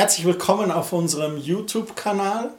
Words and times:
Herzlich 0.00 0.24
willkommen 0.24 0.70
auf 0.70 0.94
unserem 0.94 1.36
YouTube-Kanal 1.36 2.54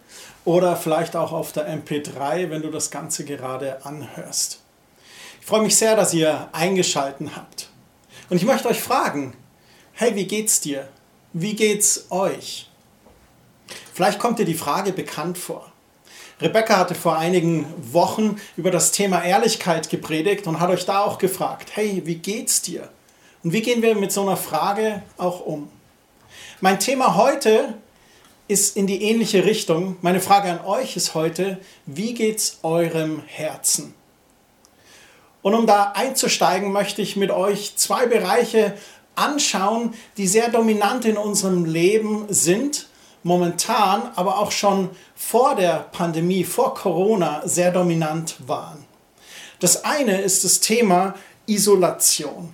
oder 0.46 0.76
vielleicht 0.76 1.16
auch 1.16 1.32
auf 1.32 1.52
der 1.52 1.68
MP3, 1.68 2.52
wenn 2.52 2.62
du 2.62 2.70
das 2.70 2.92
Ganze 2.92 3.26
gerade 3.26 3.84
anhörst. 3.84 4.62
Ich 5.40 5.48
freue 5.48 5.64
mich 5.64 5.76
sehr, 5.76 5.96
dass 5.96 6.14
ihr 6.14 6.50
eingeschalten 6.52 7.36
habt. 7.36 7.70
Und 8.30 8.38
ich 8.38 8.46
möchte 8.46 8.68
euch 8.68 8.80
fragen, 8.80 9.34
hey, 9.94 10.14
wie 10.14 10.28
geht's 10.28 10.62
dir? 10.62 10.88
Wie 11.34 11.56
geht's 11.56 12.12
euch? 12.12 12.70
Vielleicht 13.92 14.20
kommt 14.20 14.38
dir 14.38 14.46
die 14.46 14.54
Frage 14.54 14.94
bekannt 14.94 15.40
vor. 15.40 15.72
Rebecca 16.40 16.78
hatte 16.78 16.94
vor 16.94 17.18
einigen 17.18 17.66
Wochen 17.92 18.40
über 18.56 18.70
das 18.70 18.92
Thema 18.92 19.24
Ehrlichkeit 19.24 19.90
gepredigt 19.90 20.46
und 20.46 20.60
hat 20.60 20.70
euch 20.70 20.86
da 20.86 21.00
auch 21.00 21.18
gefragt, 21.18 21.72
hey, 21.74 22.04
wie 22.06 22.18
geht's 22.18 22.62
dir? 22.62 22.90
Und 23.44 23.52
wie 23.52 23.64
gehen 23.64 23.82
wir 23.82 23.96
mit 23.96 24.12
so 24.12 24.22
einer 24.22 24.38
Frage 24.38 25.02
auch 25.18 25.44
um? 25.44 25.70
Mein 26.64 26.80
Thema 26.80 27.16
heute 27.16 27.74
ist 28.48 28.78
in 28.78 28.86
die 28.86 29.02
ähnliche 29.02 29.46
Richtung. 29.46 29.98
Meine 30.02 30.22
Frage 30.22 30.52
an 30.52 30.64
euch 30.64 30.96
ist 30.96 31.16
heute, 31.16 31.60
wie 31.88 32.14
geht's 32.14 32.60
eurem 32.62 33.24
Herzen? 33.26 33.96
Und 35.42 35.56
um 35.56 35.66
da 35.66 35.94
einzusteigen, 35.96 36.72
möchte 36.72 37.02
ich 37.02 37.16
mit 37.16 37.32
euch 37.32 37.78
zwei 37.78 38.06
Bereiche 38.06 38.78
anschauen, 39.16 39.96
die 40.18 40.28
sehr 40.28 40.50
dominant 40.52 41.04
in 41.06 41.18
unserem 41.18 41.66
Leben 41.66 42.28
sind, 42.30 42.90
momentan, 43.24 44.12
aber 44.16 44.38
auch 44.38 44.52
schon 44.52 44.92
vor 45.16 45.56
der 45.56 45.88
Pandemie, 45.92 46.44
vor 46.44 46.76
Corona 46.76 47.42
sehr 47.44 47.72
dominant 47.72 48.36
waren. 48.46 48.86
Das 49.60 49.84
eine 49.84 50.22
ist 50.22 50.44
das 50.44 50.60
Thema 50.60 51.16
Isolation. 51.48 52.54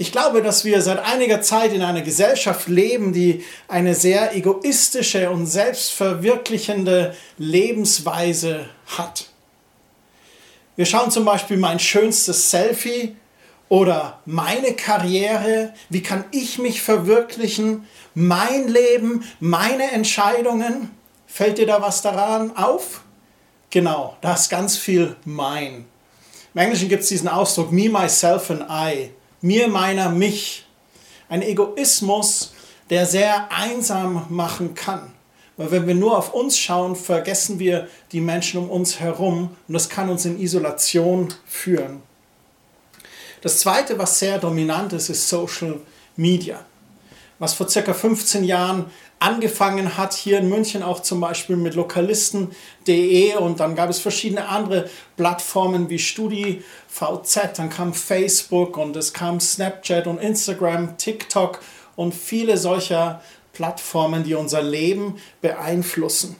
Ich 0.00 0.12
glaube, 0.12 0.42
dass 0.42 0.64
wir 0.64 0.80
seit 0.80 1.00
einiger 1.00 1.42
Zeit 1.42 1.72
in 1.72 1.82
einer 1.82 2.02
Gesellschaft 2.02 2.68
leben, 2.68 3.12
die 3.12 3.44
eine 3.66 3.96
sehr 3.96 4.36
egoistische 4.36 5.28
und 5.28 5.46
selbstverwirklichende 5.46 7.16
Lebensweise 7.36 8.66
hat. 8.96 9.26
Wir 10.76 10.86
schauen 10.86 11.10
zum 11.10 11.24
Beispiel 11.24 11.56
mein 11.56 11.80
schönstes 11.80 12.48
Selfie 12.48 13.16
oder 13.68 14.20
meine 14.24 14.74
Karriere, 14.74 15.74
wie 15.88 16.02
kann 16.02 16.24
ich 16.30 16.60
mich 16.60 16.80
verwirklichen, 16.80 17.88
mein 18.14 18.68
Leben, 18.68 19.24
meine 19.40 19.90
Entscheidungen. 19.90 20.90
Fällt 21.26 21.58
dir 21.58 21.66
da 21.66 21.82
was 21.82 22.02
daran 22.02 22.56
auf? 22.56 23.02
Genau, 23.70 24.16
da 24.20 24.34
ist 24.34 24.48
ganz 24.48 24.76
viel 24.76 25.16
mein. 25.24 25.86
Im 26.54 26.60
Englischen 26.60 26.88
gibt 26.88 27.02
es 27.02 27.08
diesen 27.08 27.28
Ausdruck 27.28 27.72
me, 27.72 27.88
myself 27.88 28.48
and 28.50 28.64
I 28.70 29.10
mir, 29.40 29.68
meiner, 29.68 30.10
mich. 30.10 30.66
Ein 31.28 31.42
Egoismus, 31.42 32.52
der 32.90 33.06
sehr 33.06 33.52
einsam 33.52 34.26
machen 34.28 34.74
kann. 34.74 35.12
Weil 35.56 35.70
wenn 35.72 35.86
wir 35.86 35.94
nur 35.94 36.16
auf 36.16 36.32
uns 36.32 36.56
schauen, 36.56 36.94
vergessen 36.96 37.58
wir 37.58 37.88
die 38.12 38.20
Menschen 38.20 38.60
um 38.60 38.70
uns 38.70 39.00
herum 39.00 39.56
und 39.66 39.74
das 39.74 39.88
kann 39.88 40.08
uns 40.08 40.24
in 40.24 40.40
Isolation 40.40 41.34
führen. 41.46 42.02
Das 43.40 43.58
Zweite, 43.58 43.98
was 43.98 44.18
sehr 44.18 44.38
dominant 44.38 44.92
ist, 44.92 45.08
ist 45.08 45.28
Social 45.28 45.80
Media. 46.16 46.64
Was 47.38 47.54
vor 47.54 47.68
circa 47.68 47.92
15 47.92 48.44
Jahren 48.44 48.86
angefangen 49.20 49.96
hat, 49.96 50.14
hier 50.14 50.38
in 50.38 50.48
München 50.48 50.82
auch 50.82 51.00
zum 51.00 51.20
Beispiel 51.20 51.56
mit 51.56 51.74
lokalisten.de 51.74 53.36
und 53.36 53.60
dann 53.60 53.74
gab 53.74 53.90
es 53.90 53.98
verschiedene 53.98 54.48
andere 54.48 54.88
Plattformen 55.16 55.90
wie 55.90 55.98
StudiVZ, 55.98 57.56
dann 57.56 57.70
kam 57.70 57.94
Facebook 57.94 58.76
und 58.76 58.96
es 58.96 59.12
kam 59.12 59.40
Snapchat 59.40 60.06
und 60.06 60.18
Instagram, 60.18 60.96
TikTok 60.96 61.60
und 61.96 62.14
viele 62.14 62.56
solcher 62.56 63.20
Plattformen, 63.52 64.22
die 64.22 64.34
unser 64.34 64.62
Leben 64.62 65.16
beeinflussen. 65.40 66.36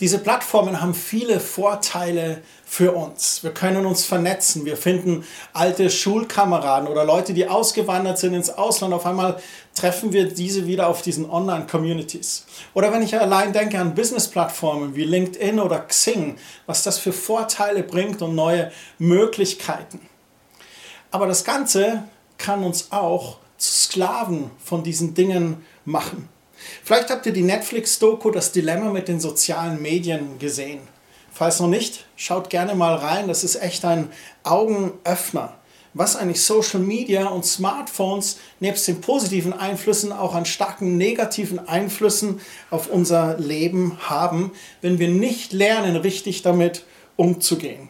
Diese 0.00 0.18
Plattformen 0.18 0.80
haben 0.80 0.92
viele 0.92 1.38
Vorteile 1.38 2.42
für 2.64 2.92
uns. 2.92 3.44
Wir 3.44 3.52
können 3.54 3.86
uns 3.86 4.04
vernetzen. 4.04 4.64
Wir 4.64 4.76
finden 4.76 5.24
alte 5.52 5.88
Schulkameraden 5.88 6.88
oder 6.88 7.04
Leute, 7.04 7.32
die 7.32 7.46
ausgewandert 7.46 8.18
sind 8.18 8.34
ins 8.34 8.50
Ausland. 8.50 8.92
Auf 8.92 9.06
einmal 9.06 9.40
treffen 9.76 10.12
wir 10.12 10.28
diese 10.28 10.66
wieder 10.66 10.88
auf 10.88 11.02
diesen 11.02 11.30
Online-Communities. 11.30 12.44
Oder 12.74 12.92
wenn 12.92 13.02
ich 13.02 13.16
allein 13.18 13.52
denke 13.52 13.78
an 13.78 13.94
Business-Plattformen 13.94 14.96
wie 14.96 15.04
LinkedIn 15.04 15.60
oder 15.60 15.78
Xing, 15.80 16.38
was 16.66 16.82
das 16.82 16.98
für 16.98 17.12
Vorteile 17.12 17.84
bringt 17.84 18.20
und 18.20 18.34
neue 18.34 18.72
Möglichkeiten. 18.98 20.00
Aber 21.12 21.28
das 21.28 21.44
Ganze 21.44 22.02
kann 22.36 22.64
uns 22.64 22.90
auch 22.90 23.36
zu 23.56 23.72
Sklaven 23.72 24.50
von 24.58 24.82
diesen 24.82 25.14
Dingen 25.14 25.64
machen. 25.84 26.28
Vielleicht 26.82 27.10
habt 27.10 27.26
ihr 27.26 27.32
die 27.32 27.42
Netflix-Doku 27.42 28.30
Das 28.30 28.52
Dilemma 28.52 28.90
mit 28.90 29.08
den 29.08 29.20
sozialen 29.20 29.80
Medien 29.80 30.38
gesehen. 30.38 30.80
Falls 31.32 31.60
noch 31.60 31.68
nicht, 31.68 32.06
schaut 32.16 32.48
gerne 32.50 32.74
mal 32.74 32.94
rein. 32.94 33.26
Das 33.26 33.42
ist 33.42 33.56
echt 33.56 33.84
ein 33.84 34.10
Augenöffner. 34.44 35.56
Was 35.92 36.16
eigentlich 36.16 36.42
Social 36.42 36.80
Media 36.80 37.28
und 37.28 37.46
Smartphones 37.46 38.38
nebst 38.58 38.88
den 38.88 39.00
positiven 39.00 39.52
Einflüssen 39.52 40.12
auch 40.12 40.34
an 40.34 40.44
starken 40.44 40.96
negativen 40.96 41.68
Einflüssen 41.68 42.40
auf 42.70 42.88
unser 42.88 43.38
Leben 43.38 43.96
haben, 44.00 44.50
wenn 44.80 44.98
wir 44.98 45.08
nicht 45.08 45.52
lernen, 45.52 45.94
richtig 45.94 46.42
damit 46.42 46.84
umzugehen. 47.16 47.88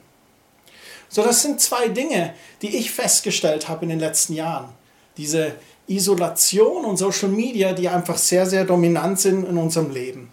So, 1.08 1.22
das 1.22 1.42
sind 1.42 1.60
zwei 1.60 1.88
Dinge, 1.88 2.34
die 2.60 2.76
ich 2.76 2.90
festgestellt 2.90 3.68
habe 3.68 3.84
in 3.84 3.88
den 3.88 4.00
letzten 4.00 4.34
Jahren. 4.34 4.68
Diese 5.16 5.54
Isolation 5.86 6.84
und 6.84 6.96
Social 6.96 7.28
Media, 7.28 7.72
die 7.72 7.88
einfach 7.88 8.16
sehr, 8.16 8.46
sehr 8.46 8.64
dominant 8.64 9.20
sind 9.20 9.46
in 9.46 9.58
unserem 9.58 9.90
Leben. 9.90 10.32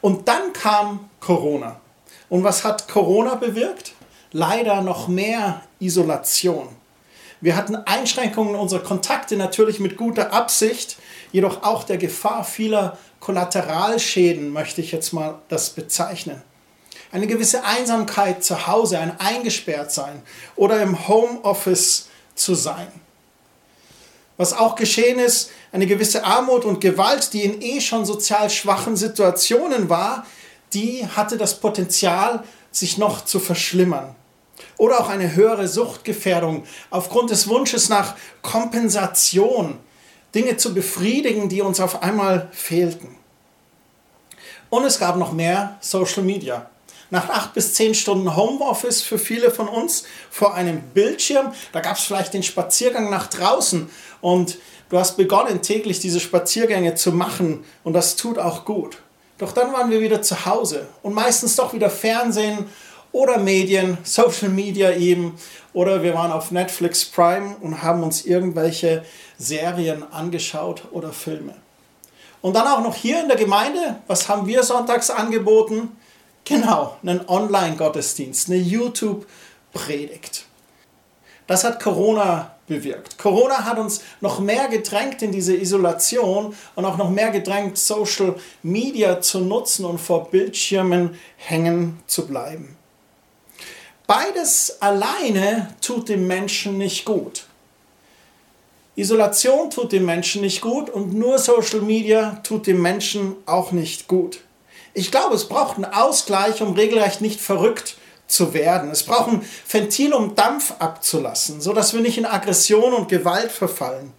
Und 0.00 0.28
dann 0.28 0.52
kam 0.52 1.08
Corona. 1.20 1.80
Und 2.28 2.44
was 2.44 2.64
hat 2.64 2.88
Corona 2.88 3.34
bewirkt? 3.34 3.92
Leider 4.32 4.82
noch 4.82 5.08
mehr 5.08 5.62
Isolation. 5.80 6.68
Wir 7.40 7.56
hatten 7.56 7.76
Einschränkungen 7.76 8.56
unserer 8.56 8.82
Kontakte 8.82 9.36
natürlich 9.36 9.78
mit 9.78 9.96
guter 9.96 10.32
Absicht, 10.32 10.96
jedoch 11.30 11.62
auch 11.62 11.84
der 11.84 11.96
Gefahr 11.96 12.44
vieler 12.44 12.98
Kollateralschäden, 13.20 14.50
möchte 14.50 14.80
ich 14.80 14.92
jetzt 14.92 15.12
mal 15.12 15.38
das 15.48 15.70
bezeichnen. 15.70 16.42
Eine 17.12 17.26
gewisse 17.26 17.64
Einsamkeit 17.64 18.44
zu 18.44 18.66
Hause, 18.66 18.98
ein 18.98 19.18
eingesperrt 19.18 19.92
sein 19.92 20.22
oder 20.56 20.82
im 20.82 21.08
Homeoffice 21.08 22.08
zu 22.34 22.54
sein. 22.54 22.88
Was 24.38 24.54
auch 24.54 24.76
geschehen 24.76 25.18
ist, 25.18 25.50
eine 25.72 25.86
gewisse 25.86 26.24
Armut 26.24 26.64
und 26.64 26.80
Gewalt, 26.80 27.32
die 27.32 27.42
in 27.42 27.60
eh 27.60 27.80
schon 27.80 28.06
sozial 28.06 28.48
schwachen 28.48 28.96
Situationen 28.96 29.90
war, 29.90 30.24
die 30.72 31.06
hatte 31.06 31.36
das 31.36 31.60
Potenzial, 31.60 32.44
sich 32.70 32.98
noch 32.98 33.24
zu 33.24 33.40
verschlimmern. 33.40 34.14
Oder 34.76 35.00
auch 35.00 35.08
eine 35.08 35.34
höhere 35.34 35.66
Suchtgefährdung 35.66 36.64
aufgrund 36.90 37.30
des 37.30 37.48
Wunsches 37.48 37.88
nach 37.88 38.14
Kompensation, 38.42 39.78
Dinge 40.34 40.56
zu 40.56 40.72
befriedigen, 40.72 41.48
die 41.48 41.60
uns 41.60 41.80
auf 41.80 42.02
einmal 42.02 42.48
fehlten. 42.52 43.16
Und 44.70 44.84
es 44.84 45.00
gab 45.00 45.16
noch 45.16 45.32
mehr 45.32 45.78
Social 45.80 46.22
Media. 46.22 46.70
Nach 47.10 47.30
acht 47.30 47.54
bis 47.54 47.72
zehn 47.74 47.94
Stunden 47.94 48.36
Homeoffice 48.36 49.02
für 49.02 49.18
viele 49.18 49.50
von 49.50 49.66
uns 49.68 50.04
vor 50.30 50.54
einem 50.54 50.80
Bildschirm, 50.92 51.52
da 51.72 51.80
gab 51.80 51.96
es 51.96 52.04
vielleicht 52.04 52.34
den 52.34 52.42
Spaziergang 52.42 53.08
nach 53.08 53.28
draußen 53.28 53.88
und 54.20 54.58
du 54.90 54.98
hast 54.98 55.16
begonnen 55.16 55.62
täglich 55.62 56.00
diese 56.00 56.20
Spaziergänge 56.20 56.96
zu 56.96 57.12
machen 57.12 57.64
und 57.82 57.94
das 57.94 58.16
tut 58.16 58.38
auch 58.38 58.66
gut. 58.66 58.98
Doch 59.38 59.52
dann 59.52 59.72
waren 59.72 59.90
wir 59.90 60.00
wieder 60.00 60.20
zu 60.20 60.44
Hause 60.44 60.86
und 61.02 61.14
meistens 61.14 61.56
doch 61.56 61.72
wieder 61.72 61.88
Fernsehen 61.88 62.66
oder 63.12 63.38
Medien, 63.38 63.96
Social 64.04 64.50
Media 64.50 64.92
eben 64.92 65.38
oder 65.72 66.02
wir 66.02 66.12
waren 66.12 66.32
auf 66.32 66.50
Netflix 66.50 67.04
Prime 67.04 67.56
und 67.60 67.82
haben 67.82 68.02
uns 68.02 68.26
irgendwelche 68.26 69.04
Serien 69.38 70.04
angeschaut 70.12 70.82
oder 70.90 71.12
Filme. 71.12 71.54
Und 72.40 72.54
dann 72.54 72.66
auch 72.66 72.82
noch 72.82 72.94
hier 72.94 73.20
in 73.20 73.28
der 73.28 73.36
Gemeinde, 73.36 73.96
was 74.06 74.28
haben 74.28 74.46
wir 74.46 74.62
sonntags 74.62 75.10
angeboten? 75.10 75.96
Genau, 76.48 76.96
einen 77.02 77.28
Online-Gottesdienst, 77.28 78.48
eine 78.48 78.56
YouTube-Predigt. 78.56 80.46
Das 81.46 81.62
hat 81.62 81.78
Corona 81.78 82.56
bewirkt. 82.66 83.18
Corona 83.18 83.66
hat 83.66 83.78
uns 83.78 84.00
noch 84.22 84.40
mehr 84.40 84.68
gedrängt 84.68 85.20
in 85.20 85.30
diese 85.30 85.54
Isolation 85.54 86.54
und 86.74 86.84
auch 86.86 86.96
noch 86.96 87.10
mehr 87.10 87.30
gedrängt, 87.30 87.76
Social 87.76 88.34
Media 88.62 89.20
zu 89.20 89.40
nutzen 89.40 89.84
und 89.84 89.98
vor 89.98 90.30
Bildschirmen 90.30 91.18
hängen 91.36 92.00
zu 92.06 92.26
bleiben. 92.26 92.78
Beides 94.06 94.80
alleine 94.80 95.74
tut 95.82 96.08
dem 96.08 96.26
Menschen 96.26 96.78
nicht 96.78 97.04
gut. 97.04 97.44
Isolation 98.96 99.70
tut 99.70 99.92
dem 99.92 100.06
Menschen 100.06 100.40
nicht 100.40 100.62
gut 100.62 100.88
und 100.88 101.12
nur 101.12 101.38
Social 101.38 101.82
Media 101.82 102.40
tut 102.42 102.66
dem 102.66 102.80
Menschen 102.80 103.36
auch 103.44 103.70
nicht 103.70 104.08
gut. 104.08 104.40
Ich 104.98 105.12
glaube, 105.12 105.36
es 105.36 105.44
braucht 105.44 105.76
einen 105.76 105.84
Ausgleich, 105.84 106.60
um 106.60 106.72
regelrecht 106.72 107.20
nicht 107.20 107.40
verrückt 107.40 107.96
zu 108.26 108.52
werden. 108.52 108.90
Es 108.90 109.04
braucht 109.04 109.28
ein 109.28 109.46
Ventil, 109.68 110.12
um 110.12 110.34
Dampf 110.34 110.74
abzulassen, 110.80 111.60
sodass 111.60 111.94
wir 111.94 112.00
nicht 112.00 112.18
in 112.18 112.26
Aggression 112.26 112.92
und 112.92 113.08
Gewalt 113.08 113.52
verfallen. 113.52 114.12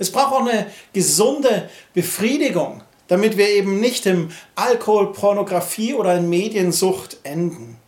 Es 0.00 0.10
braucht 0.10 0.32
auch 0.32 0.40
eine 0.40 0.66
gesunde 0.92 1.70
Befriedigung, 1.94 2.82
damit 3.06 3.36
wir 3.36 3.48
eben 3.50 3.78
nicht 3.78 4.04
im 4.06 4.32
Alkohol, 4.56 5.12
Pornografie 5.12 5.94
oder 5.94 6.16
in 6.16 6.28
Mediensucht 6.28 7.18
enden. 7.22 7.78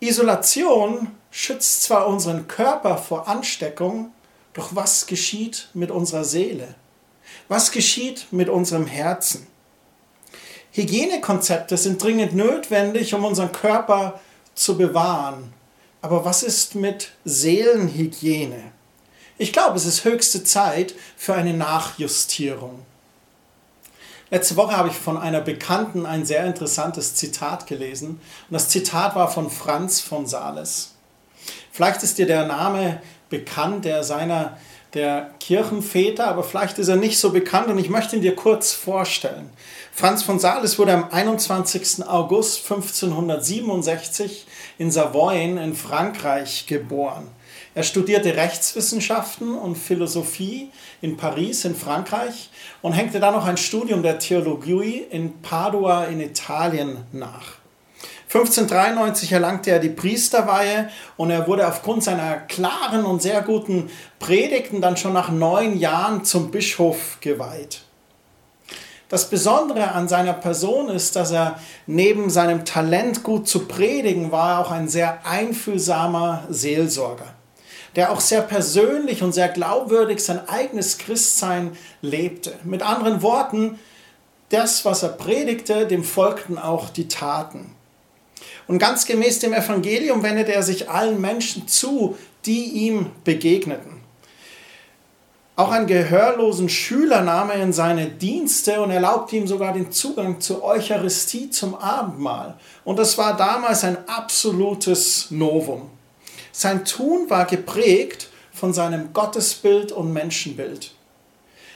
Isolation 0.00 1.12
schützt 1.30 1.84
zwar 1.84 2.08
unseren 2.08 2.48
Körper 2.48 2.98
vor 2.98 3.28
Ansteckung, 3.28 4.10
doch 4.52 4.74
was 4.74 5.06
geschieht 5.06 5.68
mit 5.74 5.92
unserer 5.92 6.24
Seele? 6.24 6.74
Was 7.46 7.70
geschieht 7.70 8.26
mit 8.32 8.48
unserem 8.48 8.88
Herzen? 8.88 9.46
Hygienekonzepte 10.74 11.76
sind 11.76 12.02
dringend 12.02 12.34
notwendig, 12.34 13.14
um 13.14 13.24
unseren 13.24 13.52
Körper 13.52 14.20
zu 14.56 14.76
bewahren. 14.76 15.52
Aber 16.02 16.24
was 16.24 16.42
ist 16.42 16.74
mit 16.74 17.12
Seelenhygiene? 17.24 18.72
Ich 19.38 19.52
glaube, 19.52 19.76
es 19.76 19.86
ist 19.86 20.04
höchste 20.04 20.42
Zeit 20.42 20.94
für 21.16 21.34
eine 21.34 21.54
Nachjustierung. 21.54 22.80
Letzte 24.30 24.56
Woche 24.56 24.76
habe 24.76 24.88
ich 24.88 24.96
von 24.96 25.16
einer 25.16 25.40
Bekannten 25.40 26.06
ein 26.06 26.26
sehr 26.26 26.44
interessantes 26.44 27.14
Zitat 27.14 27.68
gelesen. 27.68 28.20
Und 28.50 28.52
das 28.52 28.68
Zitat 28.68 29.14
war 29.14 29.30
von 29.30 29.50
Franz 29.50 30.00
von 30.00 30.26
Sales. 30.26 30.94
Vielleicht 31.70 32.02
ist 32.02 32.18
dir 32.18 32.26
der 32.26 32.46
Name 32.46 33.00
bekannt, 33.30 33.84
der 33.84 34.02
seiner 34.02 34.56
der 34.94 35.30
Kirchenväter, 35.40 36.26
aber 36.26 36.44
vielleicht 36.44 36.78
ist 36.78 36.88
er 36.88 36.96
nicht 36.96 37.18
so 37.18 37.30
bekannt 37.30 37.66
und 37.68 37.78
ich 37.78 37.90
möchte 37.90 38.16
ihn 38.16 38.22
dir 38.22 38.36
kurz 38.36 38.72
vorstellen. 38.72 39.50
Franz 39.96 40.24
von 40.24 40.40
Sales 40.40 40.76
wurde 40.80 40.92
am 40.92 41.08
21. 41.08 42.04
August 42.08 42.68
1567 42.68 44.44
in 44.76 44.90
Savoyen 44.90 45.56
in 45.56 45.76
Frankreich 45.76 46.66
geboren. 46.66 47.28
Er 47.76 47.84
studierte 47.84 48.34
Rechtswissenschaften 48.34 49.54
und 49.54 49.78
Philosophie 49.78 50.72
in 51.00 51.16
Paris 51.16 51.64
in 51.64 51.76
Frankreich 51.76 52.50
und 52.82 52.92
hängte 52.92 53.20
dann 53.20 53.34
noch 53.34 53.46
ein 53.46 53.56
Studium 53.56 54.02
der 54.02 54.18
Theologie 54.18 55.06
in 55.10 55.40
Padua 55.42 56.06
in 56.06 56.20
Italien 56.20 57.04
nach. 57.12 57.58
1593 58.24 59.30
erlangte 59.30 59.70
er 59.70 59.78
die 59.78 59.90
Priesterweihe 59.90 60.90
und 61.16 61.30
er 61.30 61.46
wurde 61.46 61.68
aufgrund 61.68 62.02
seiner 62.02 62.38
klaren 62.38 63.04
und 63.04 63.22
sehr 63.22 63.42
guten 63.42 63.88
Predigten 64.18 64.80
dann 64.80 64.96
schon 64.96 65.12
nach 65.12 65.30
neun 65.30 65.78
Jahren 65.78 66.24
zum 66.24 66.50
Bischof 66.50 67.18
geweiht. 67.20 67.83
Das 69.14 69.30
Besondere 69.30 69.92
an 69.92 70.08
seiner 70.08 70.32
Person 70.32 70.88
ist, 70.88 71.14
dass 71.14 71.30
er 71.30 71.60
neben 71.86 72.30
seinem 72.30 72.64
Talent 72.64 73.22
gut 73.22 73.46
zu 73.46 73.68
predigen 73.68 74.32
war, 74.32 74.58
auch 74.58 74.72
ein 74.72 74.88
sehr 74.88 75.24
einfühlsamer 75.24 76.42
Seelsorger, 76.50 77.32
der 77.94 78.10
auch 78.10 78.18
sehr 78.18 78.40
persönlich 78.40 79.22
und 79.22 79.32
sehr 79.32 79.46
glaubwürdig 79.46 80.18
sein 80.18 80.48
eigenes 80.48 80.98
Christsein 80.98 81.76
lebte. 82.02 82.54
Mit 82.64 82.82
anderen 82.82 83.22
Worten, 83.22 83.78
das, 84.48 84.84
was 84.84 85.04
er 85.04 85.10
predigte, 85.10 85.86
dem 85.86 86.02
folgten 86.02 86.58
auch 86.58 86.90
die 86.90 87.06
Taten. 87.06 87.70
Und 88.66 88.80
ganz 88.80 89.06
gemäß 89.06 89.38
dem 89.38 89.52
Evangelium 89.52 90.24
wendete 90.24 90.52
er 90.52 90.64
sich 90.64 90.90
allen 90.90 91.20
Menschen 91.20 91.68
zu, 91.68 92.18
die 92.46 92.64
ihm 92.64 93.12
begegneten. 93.22 93.93
Auch 95.56 95.70
einen 95.70 95.86
gehörlosen 95.86 96.68
Schüler 96.68 97.20
nahm 97.20 97.50
er 97.50 97.62
in 97.62 97.72
seine 97.72 98.06
Dienste 98.06 98.80
und 98.80 98.90
erlaubte 98.90 99.36
ihm 99.36 99.46
sogar 99.46 99.72
den 99.72 99.92
Zugang 99.92 100.40
zur 100.40 100.64
Eucharistie, 100.64 101.48
zum 101.48 101.76
Abendmahl. 101.76 102.58
Und 102.84 102.98
das 102.98 103.16
war 103.18 103.36
damals 103.36 103.84
ein 103.84 103.96
absolutes 104.08 105.30
Novum. 105.30 105.90
Sein 106.50 106.84
Tun 106.84 107.30
war 107.30 107.44
geprägt 107.44 108.30
von 108.52 108.72
seinem 108.72 109.12
Gottesbild 109.12 109.92
und 109.92 110.12
Menschenbild. 110.12 110.92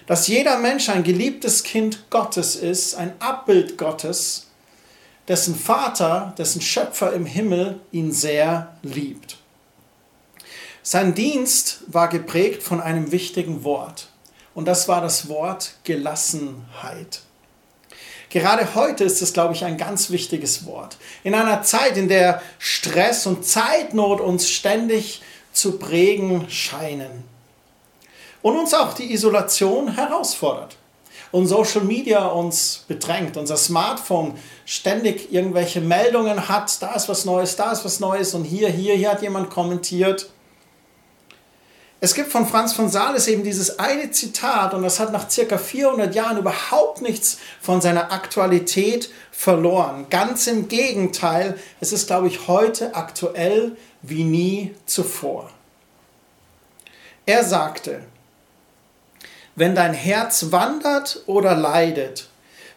Dass 0.09 0.27
jeder 0.27 0.59
Mensch 0.59 0.89
ein 0.89 1.05
geliebtes 1.05 1.63
Kind 1.63 2.11
Gottes 2.11 2.57
ist, 2.57 2.97
ein 2.97 3.13
Abbild 3.21 3.79
Gottes, 3.79 4.49
dessen 5.29 5.55
Vater, 5.55 6.35
dessen 6.37 6.63
Schöpfer 6.63 7.13
im 7.13 7.27
Himmel 7.27 7.79
ihn 7.93 8.11
sehr 8.11 8.77
liebt. 8.83 9.37
Sein 10.91 11.15
Dienst 11.15 11.81
war 11.89 12.09
geprägt 12.09 12.63
von 12.63 12.81
einem 12.81 13.13
wichtigen 13.13 13.63
Wort 13.63 14.09
und 14.55 14.65
das 14.65 14.89
war 14.89 15.03
das 15.03 15.29
Wort 15.29 15.75
Gelassenheit. 15.85 17.21
Gerade 18.31 18.75
heute 18.75 19.05
ist 19.05 19.21
es, 19.21 19.35
glaube 19.35 19.53
ich, 19.53 19.67
ein 19.67 19.77
ganz 19.77 20.09
wichtiges 20.09 20.65
Wort. 20.65 20.97
In 21.25 21.35
einer 21.35 21.63
Zeit, 21.63 21.99
in 21.99 22.09
der 22.09 22.41
Stress 22.59 23.27
und 23.27 23.45
Zeitnot 23.45 24.23
uns 24.23 24.49
ständig 24.49 25.21
zu 25.53 25.79
prägen 25.79 26.49
scheinen. 26.49 27.23
Und 28.41 28.57
uns 28.57 28.73
auch 28.73 28.95
die 28.95 29.13
Isolation 29.13 29.95
herausfordert 29.95 30.79
und 31.33 31.49
Social 31.49 31.83
Media 31.83 32.29
uns 32.29 32.87
bedrängt, 32.89 33.37
unser 33.37 33.59
Smartphone 33.59 34.39
ständig 34.65 35.35
irgendwelche 35.35 35.83
Meldungen 35.83 36.49
hat, 36.49 36.81
da 36.81 36.95
ist 36.95 37.11
was 37.11 37.27
Neues, 37.27 37.57
da 37.57 37.73
ist 37.73 37.85
was 37.85 38.01
Neues 38.01 38.33
und 38.33 38.45
hier, 38.45 38.71
hier, 38.71 38.95
hier 38.95 39.11
hat 39.11 39.21
jemand 39.21 39.51
kommentiert. 39.51 40.31
Es 42.01 42.15
gibt 42.15 42.31
von 42.31 42.47
Franz 42.47 42.75
von 42.75 42.89
Sales 42.89 43.27
eben 43.27 43.43
dieses 43.43 43.81
eine 43.81 44.13
Zitat 44.13 44.73
und 44.73 44.85
das 44.85 45.01
hat 45.01 45.13
nach 45.13 45.29
circa 45.29 45.59
400 45.59 46.15
Jahren 46.15 46.39
überhaupt 46.39 47.03
nichts 47.03 47.39
von 47.61 47.81
seiner 47.81 48.13
Aktualität 48.13 49.11
verloren. 49.33 50.07
Ganz 50.09 50.47
im 50.47 50.69
Gegenteil, 50.69 51.59
es 51.81 51.93
ist, 51.93 52.07
glaube 52.07 52.29
ich, 52.29 52.47
heute 52.47 52.95
aktuell 52.95 53.77
wie 54.03 54.23
nie 54.23 54.77
zuvor. 54.87 55.51
Er 57.27 57.43
sagte, 57.43 58.05
wenn 59.57 59.75
dein 59.75 59.93
Herz 59.93 60.53
wandert 60.53 61.25
oder 61.27 61.57
leidet, 61.57 62.29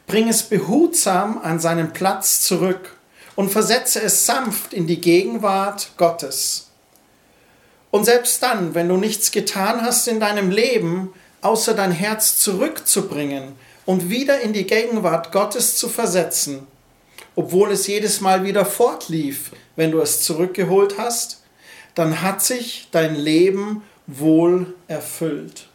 bring 0.07 0.29
es 0.29 0.41
behutsam 0.41 1.39
an 1.43 1.59
seinen 1.59 1.93
Platz 1.93 2.41
zurück 2.41 2.97
und 3.35 3.51
versetze 3.51 4.01
es 4.01 4.25
sanft 4.25 4.73
in 4.73 4.87
die 4.87 4.99
Gegenwart 4.99 5.91
Gottes. 5.97 6.70
Und 7.91 8.05
selbst 8.05 8.41
dann, 8.41 8.73
wenn 8.73 8.87
du 8.87 8.97
nichts 8.97 9.31
getan 9.31 9.81
hast 9.81 10.07
in 10.07 10.19
deinem 10.19 10.49
Leben, 10.49 11.13
außer 11.41 11.73
dein 11.73 11.91
Herz 11.91 12.37
zurückzubringen 12.37 13.53
und 13.85 14.09
wieder 14.09 14.39
in 14.39 14.53
die 14.53 14.65
Gegenwart 14.65 15.31
Gottes 15.31 15.75
zu 15.75 15.89
versetzen, 15.89 16.67
obwohl 17.35 17.71
es 17.71 17.87
jedes 17.87 18.21
Mal 18.21 18.43
wieder 18.43 18.65
fortlief, 18.65 19.51
wenn 19.75 19.91
du 19.91 19.99
es 19.99 20.21
zurückgeholt 20.21 20.97
hast, 20.97 21.41
dann 21.95 22.21
hat 22.21 22.41
sich 22.41 22.87
dein 22.91 23.15
Leben 23.15 23.83
wohl 24.07 24.73
erfüllt. 24.87 25.67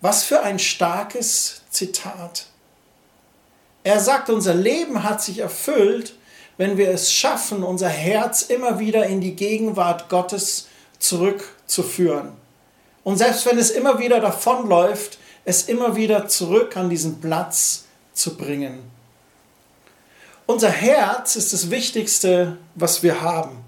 Was 0.00 0.24
für 0.24 0.42
ein 0.42 0.58
starkes 0.58 1.62
Zitat. 1.70 2.46
Er 3.84 4.00
sagt, 4.00 4.30
unser 4.30 4.54
Leben 4.54 5.02
hat 5.02 5.22
sich 5.22 5.38
erfüllt, 5.38 6.14
wenn 6.56 6.76
wir 6.76 6.90
es 6.90 7.12
schaffen, 7.12 7.62
unser 7.62 7.88
Herz 7.88 8.42
immer 8.42 8.78
wieder 8.78 9.06
in 9.06 9.20
die 9.20 9.34
Gegenwart 9.34 10.08
Gottes 10.08 10.68
zurückzuführen. 10.98 12.32
Und 13.04 13.16
selbst 13.16 13.46
wenn 13.46 13.58
es 13.58 13.70
immer 13.70 13.98
wieder 13.98 14.20
davonläuft, 14.20 15.18
es 15.44 15.64
immer 15.64 15.96
wieder 15.96 16.28
zurück 16.28 16.76
an 16.76 16.88
diesen 16.88 17.20
Platz 17.20 17.84
zu 18.12 18.36
bringen. 18.36 18.78
Unser 20.46 20.70
Herz 20.70 21.36
ist 21.36 21.52
das 21.52 21.70
Wichtigste, 21.70 22.58
was 22.74 23.02
wir 23.02 23.22
haben. 23.22 23.64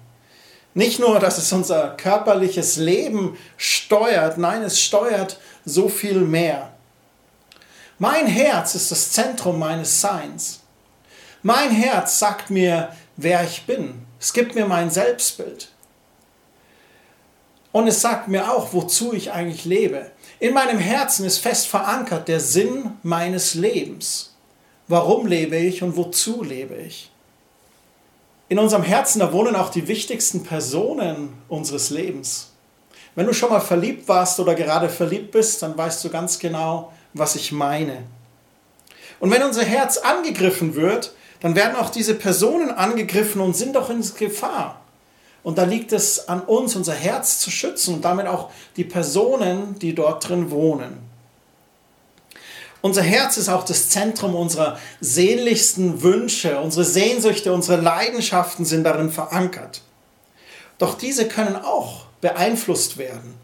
Nicht 0.73 0.99
nur, 0.99 1.19
dass 1.19 1.37
es 1.37 1.51
unser 1.53 1.95
körperliches 1.95 2.75
Leben 2.75 3.37
steuert, 3.57 4.37
nein, 4.37 4.61
es 4.61 4.81
steuert 4.81 5.39
so 5.63 5.87
viel 5.87 6.19
mehr. 6.19 6.73
Mein 7.97 8.27
Herz 8.27 8.75
ist 8.75 8.91
das 8.91 9.11
Zentrum 9.11 9.57
meines 9.57 10.01
Seins. 10.01 10.59
Mein 11.45 11.69
Herz 11.69 12.17
sagt 12.17 12.49
mir, 12.49 12.89
wer 13.17 13.43
ich 13.43 13.67
bin. 13.67 14.03
Es 14.19 14.33
gibt 14.33 14.55
mir 14.55 14.65
mein 14.65 14.89
Selbstbild. 14.89 15.69
Und 17.71 17.87
es 17.87 18.01
sagt 18.01 18.29
mir 18.29 18.51
auch, 18.51 18.73
wozu 18.73 19.13
ich 19.13 19.31
eigentlich 19.31 19.63
lebe. 19.63 20.09
In 20.39 20.55
meinem 20.55 20.79
Herzen 20.79 21.23
ist 21.23 21.37
fest 21.37 21.67
verankert 21.67 22.29
der 22.29 22.39
Sinn 22.39 22.93
meines 23.03 23.53
Lebens. 23.53 24.33
Warum 24.87 25.27
lebe 25.27 25.55
ich 25.57 25.83
und 25.83 25.95
wozu 25.95 26.41
lebe 26.41 26.77
ich? 26.77 27.11
In 28.49 28.57
unserem 28.57 28.81
Herzen, 28.81 29.19
da 29.19 29.31
wohnen 29.31 29.55
auch 29.55 29.69
die 29.69 29.87
wichtigsten 29.87 30.41
Personen 30.41 31.31
unseres 31.47 31.91
Lebens. 31.91 32.53
Wenn 33.13 33.27
du 33.27 33.33
schon 33.33 33.51
mal 33.51 33.61
verliebt 33.61 34.07
warst 34.07 34.39
oder 34.39 34.55
gerade 34.55 34.89
verliebt 34.89 35.29
bist, 35.29 35.61
dann 35.61 35.77
weißt 35.77 36.03
du 36.05 36.09
ganz 36.09 36.39
genau, 36.39 36.91
was 37.13 37.35
ich 37.35 37.51
meine. 37.51 38.01
Und 39.19 39.29
wenn 39.29 39.43
unser 39.43 39.63
Herz 39.63 39.99
angegriffen 39.99 40.73
wird, 40.73 41.13
dann 41.41 41.55
werden 41.55 41.75
auch 41.75 41.89
diese 41.89 42.15
Personen 42.15 42.71
angegriffen 42.71 43.41
und 43.41 43.55
sind 43.55 43.75
doch 43.75 43.89
in 43.89 44.03
Gefahr. 44.17 44.81
Und 45.43 45.57
da 45.57 45.63
liegt 45.63 45.91
es 45.91 46.27
an 46.27 46.41
uns, 46.41 46.75
unser 46.75 46.93
Herz 46.93 47.39
zu 47.39 47.51
schützen 47.51 47.93
und 47.93 48.05
damit 48.05 48.25
auch 48.25 48.49
die 48.77 48.83
Personen, 48.83 49.77
die 49.77 49.93
dort 49.93 50.27
drin 50.27 50.49
wohnen. 50.49 50.97
Unser 52.81 53.03
Herz 53.03 53.37
ist 53.37 53.49
auch 53.49 53.63
das 53.63 53.89
Zentrum 53.89 54.35
unserer 54.35 54.79
sehnlichsten 55.01 56.03
Wünsche, 56.03 56.59
unsere 56.59 56.85
Sehnsüchte, 56.85 57.51
unsere 57.51 57.81
Leidenschaften 57.81 58.63
sind 58.65 58.83
darin 58.83 59.11
verankert. 59.11 59.81
Doch 60.77 60.97
diese 60.97 61.27
können 61.27 61.55
auch 61.55 62.05
beeinflusst 62.21 62.97
werden. 62.97 63.35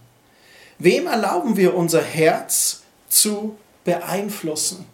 Wem 0.79 1.07
erlauben 1.07 1.57
wir 1.57 1.75
unser 1.75 2.01
Herz 2.01 2.81
zu 3.09 3.57
beeinflussen? 3.83 4.85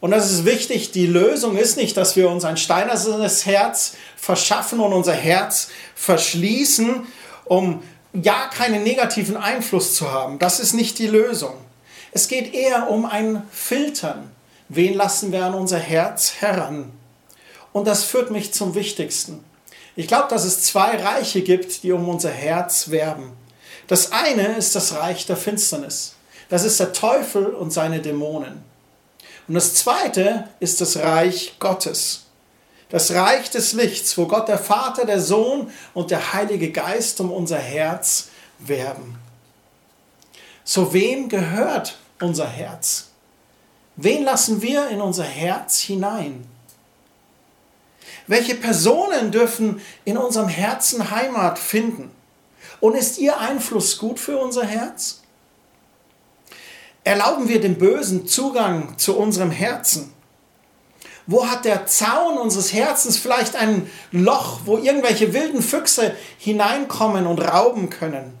Und 0.00 0.10
das 0.10 0.30
ist 0.30 0.44
wichtig, 0.44 0.92
die 0.92 1.06
Lösung 1.06 1.56
ist 1.56 1.76
nicht, 1.76 1.96
dass 1.96 2.16
wir 2.16 2.28
uns 2.28 2.44
ein 2.44 2.56
steinernes 2.56 3.46
Herz 3.46 3.94
verschaffen 4.16 4.80
und 4.80 4.92
unser 4.92 5.14
Herz 5.14 5.68
verschließen, 5.94 7.06
um 7.46 7.82
ja 8.12 8.48
keinen 8.48 8.82
negativen 8.82 9.36
Einfluss 9.36 9.94
zu 9.94 10.10
haben. 10.10 10.38
Das 10.38 10.60
ist 10.60 10.74
nicht 10.74 10.98
die 10.98 11.06
Lösung. 11.06 11.54
Es 12.12 12.28
geht 12.28 12.54
eher 12.54 12.90
um 12.90 13.04
ein 13.04 13.42
Filtern. 13.50 14.30
Wen 14.68 14.94
lassen 14.94 15.32
wir 15.32 15.44
an 15.44 15.54
unser 15.54 15.78
Herz 15.78 16.34
heran? 16.40 16.92
Und 17.72 17.86
das 17.86 18.04
führt 18.04 18.30
mich 18.30 18.52
zum 18.52 18.74
Wichtigsten. 18.74 19.44
Ich 19.96 20.08
glaube, 20.08 20.28
dass 20.28 20.44
es 20.44 20.62
zwei 20.62 20.96
Reiche 20.96 21.42
gibt, 21.42 21.82
die 21.82 21.92
um 21.92 22.08
unser 22.08 22.30
Herz 22.30 22.90
werben. 22.90 23.32
Das 23.86 24.12
eine 24.12 24.56
ist 24.56 24.74
das 24.74 24.94
Reich 24.94 25.26
der 25.26 25.36
Finsternis. 25.36 26.14
Das 26.48 26.64
ist 26.64 26.80
der 26.80 26.92
Teufel 26.92 27.46
und 27.46 27.72
seine 27.72 28.00
Dämonen. 28.00 28.62
Und 29.48 29.54
das 29.54 29.74
zweite 29.74 30.48
ist 30.60 30.80
das 30.80 30.96
Reich 30.96 31.56
Gottes. 31.58 32.24
Das 32.88 33.12
Reich 33.12 33.50
des 33.50 33.72
Lichts, 33.72 34.16
wo 34.16 34.26
Gott 34.26 34.48
der 34.48 34.58
Vater, 34.58 35.04
der 35.04 35.20
Sohn 35.20 35.70
und 35.94 36.10
der 36.10 36.32
Heilige 36.32 36.70
Geist 36.70 37.20
um 37.20 37.32
unser 37.32 37.58
Herz 37.58 38.28
werben. 38.58 39.18
So 40.64 40.92
wem 40.92 41.28
gehört 41.28 41.96
unser 42.20 42.46
Herz? 42.46 43.08
Wen 43.96 44.24
lassen 44.24 44.62
wir 44.62 44.88
in 44.88 45.00
unser 45.00 45.24
Herz 45.24 45.80
hinein? 45.80 46.46
Welche 48.26 48.56
Personen 48.56 49.30
dürfen 49.30 49.80
in 50.04 50.16
unserem 50.16 50.48
Herzen 50.48 51.10
Heimat 51.10 51.58
finden? 51.58 52.10
Und 52.80 52.94
ist 52.94 53.18
ihr 53.18 53.38
Einfluss 53.38 53.98
gut 53.98 54.18
für 54.18 54.38
unser 54.38 54.64
Herz? 54.64 55.22
Erlauben 57.06 57.48
wir 57.48 57.60
dem 57.60 57.76
Bösen 57.78 58.26
Zugang 58.26 58.98
zu 58.98 59.16
unserem 59.16 59.52
Herzen? 59.52 60.12
Wo 61.28 61.48
hat 61.48 61.64
der 61.64 61.86
Zaun 61.86 62.36
unseres 62.36 62.72
Herzens 62.72 63.16
vielleicht 63.16 63.54
ein 63.54 63.88
Loch, 64.10 64.62
wo 64.64 64.76
irgendwelche 64.76 65.32
wilden 65.32 65.62
Füchse 65.62 66.16
hineinkommen 66.36 67.28
und 67.28 67.38
rauben 67.38 67.90
können? 67.90 68.36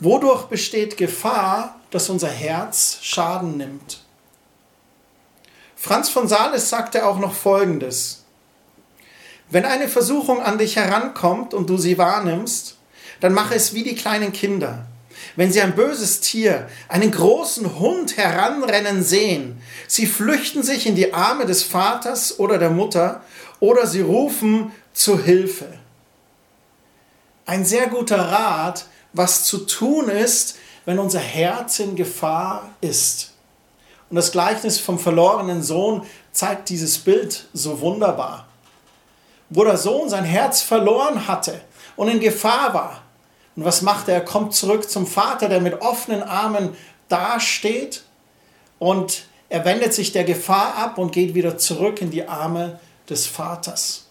Wodurch 0.00 0.44
besteht 0.44 0.96
Gefahr, 0.96 1.78
dass 1.90 2.08
unser 2.08 2.30
Herz 2.30 3.00
Schaden 3.02 3.58
nimmt? 3.58 4.02
Franz 5.76 6.08
von 6.08 6.28
Sales 6.28 6.70
sagte 6.70 7.04
auch 7.04 7.18
noch 7.18 7.34
Folgendes. 7.34 8.24
Wenn 9.50 9.66
eine 9.66 9.88
Versuchung 9.88 10.40
an 10.40 10.56
dich 10.56 10.76
herankommt 10.76 11.52
und 11.52 11.68
du 11.68 11.76
sie 11.76 11.98
wahrnimmst, 11.98 12.78
dann 13.20 13.34
mache 13.34 13.56
es 13.56 13.74
wie 13.74 13.84
die 13.84 13.94
kleinen 13.94 14.32
Kinder. 14.32 14.86
Wenn 15.36 15.52
sie 15.52 15.60
ein 15.60 15.76
böses 15.76 16.20
Tier, 16.20 16.66
einen 16.88 17.10
großen 17.10 17.78
Hund 17.78 18.16
heranrennen 18.16 19.04
sehen, 19.04 19.60
sie 19.86 20.06
flüchten 20.06 20.62
sich 20.62 20.86
in 20.86 20.94
die 20.94 21.12
Arme 21.12 21.44
des 21.44 21.62
Vaters 21.62 22.38
oder 22.38 22.58
der 22.58 22.70
Mutter 22.70 23.20
oder 23.60 23.86
sie 23.86 24.00
rufen 24.00 24.72
zu 24.94 25.22
Hilfe. 25.22 25.66
Ein 27.44 27.66
sehr 27.66 27.88
guter 27.88 28.18
Rat, 28.18 28.86
was 29.12 29.44
zu 29.44 29.58
tun 29.58 30.08
ist, 30.08 30.56
wenn 30.86 30.98
unser 30.98 31.20
Herz 31.20 31.78
in 31.80 31.96
Gefahr 31.96 32.70
ist. 32.80 33.32
Und 34.08 34.16
das 34.16 34.32
Gleichnis 34.32 34.78
vom 34.78 34.98
verlorenen 34.98 35.62
Sohn 35.62 36.06
zeigt 36.32 36.70
dieses 36.70 36.98
Bild 36.98 37.46
so 37.52 37.80
wunderbar. 37.80 38.46
Wo 39.50 39.64
der 39.64 39.76
Sohn 39.76 40.08
sein 40.08 40.24
Herz 40.24 40.62
verloren 40.62 41.28
hatte 41.28 41.60
und 41.96 42.08
in 42.08 42.20
Gefahr 42.20 42.72
war, 42.72 43.02
und 43.56 43.64
was 43.64 43.82
macht 43.82 44.08
er? 44.08 44.14
Er 44.14 44.24
kommt 44.24 44.54
zurück 44.54 44.88
zum 44.88 45.06
Vater, 45.06 45.48
der 45.48 45.60
mit 45.60 45.80
offenen 45.80 46.22
Armen 46.22 46.76
dasteht 47.08 48.02
und 48.78 49.24
er 49.48 49.64
wendet 49.64 49.94
sich 49.94 50.12
der 50.12 50.24
Gefahr 50.24 50.76
ab 50.76 50.98
und 50.98 51.12
geht 51.12 51.34
wieder 51.34 51.56
zurück 51.56 52.02
in 52.02 52.10
die 52.10 52.28
Arme 52.28 52.78
des 53.08 53.26
Vaters. 53.26 54.06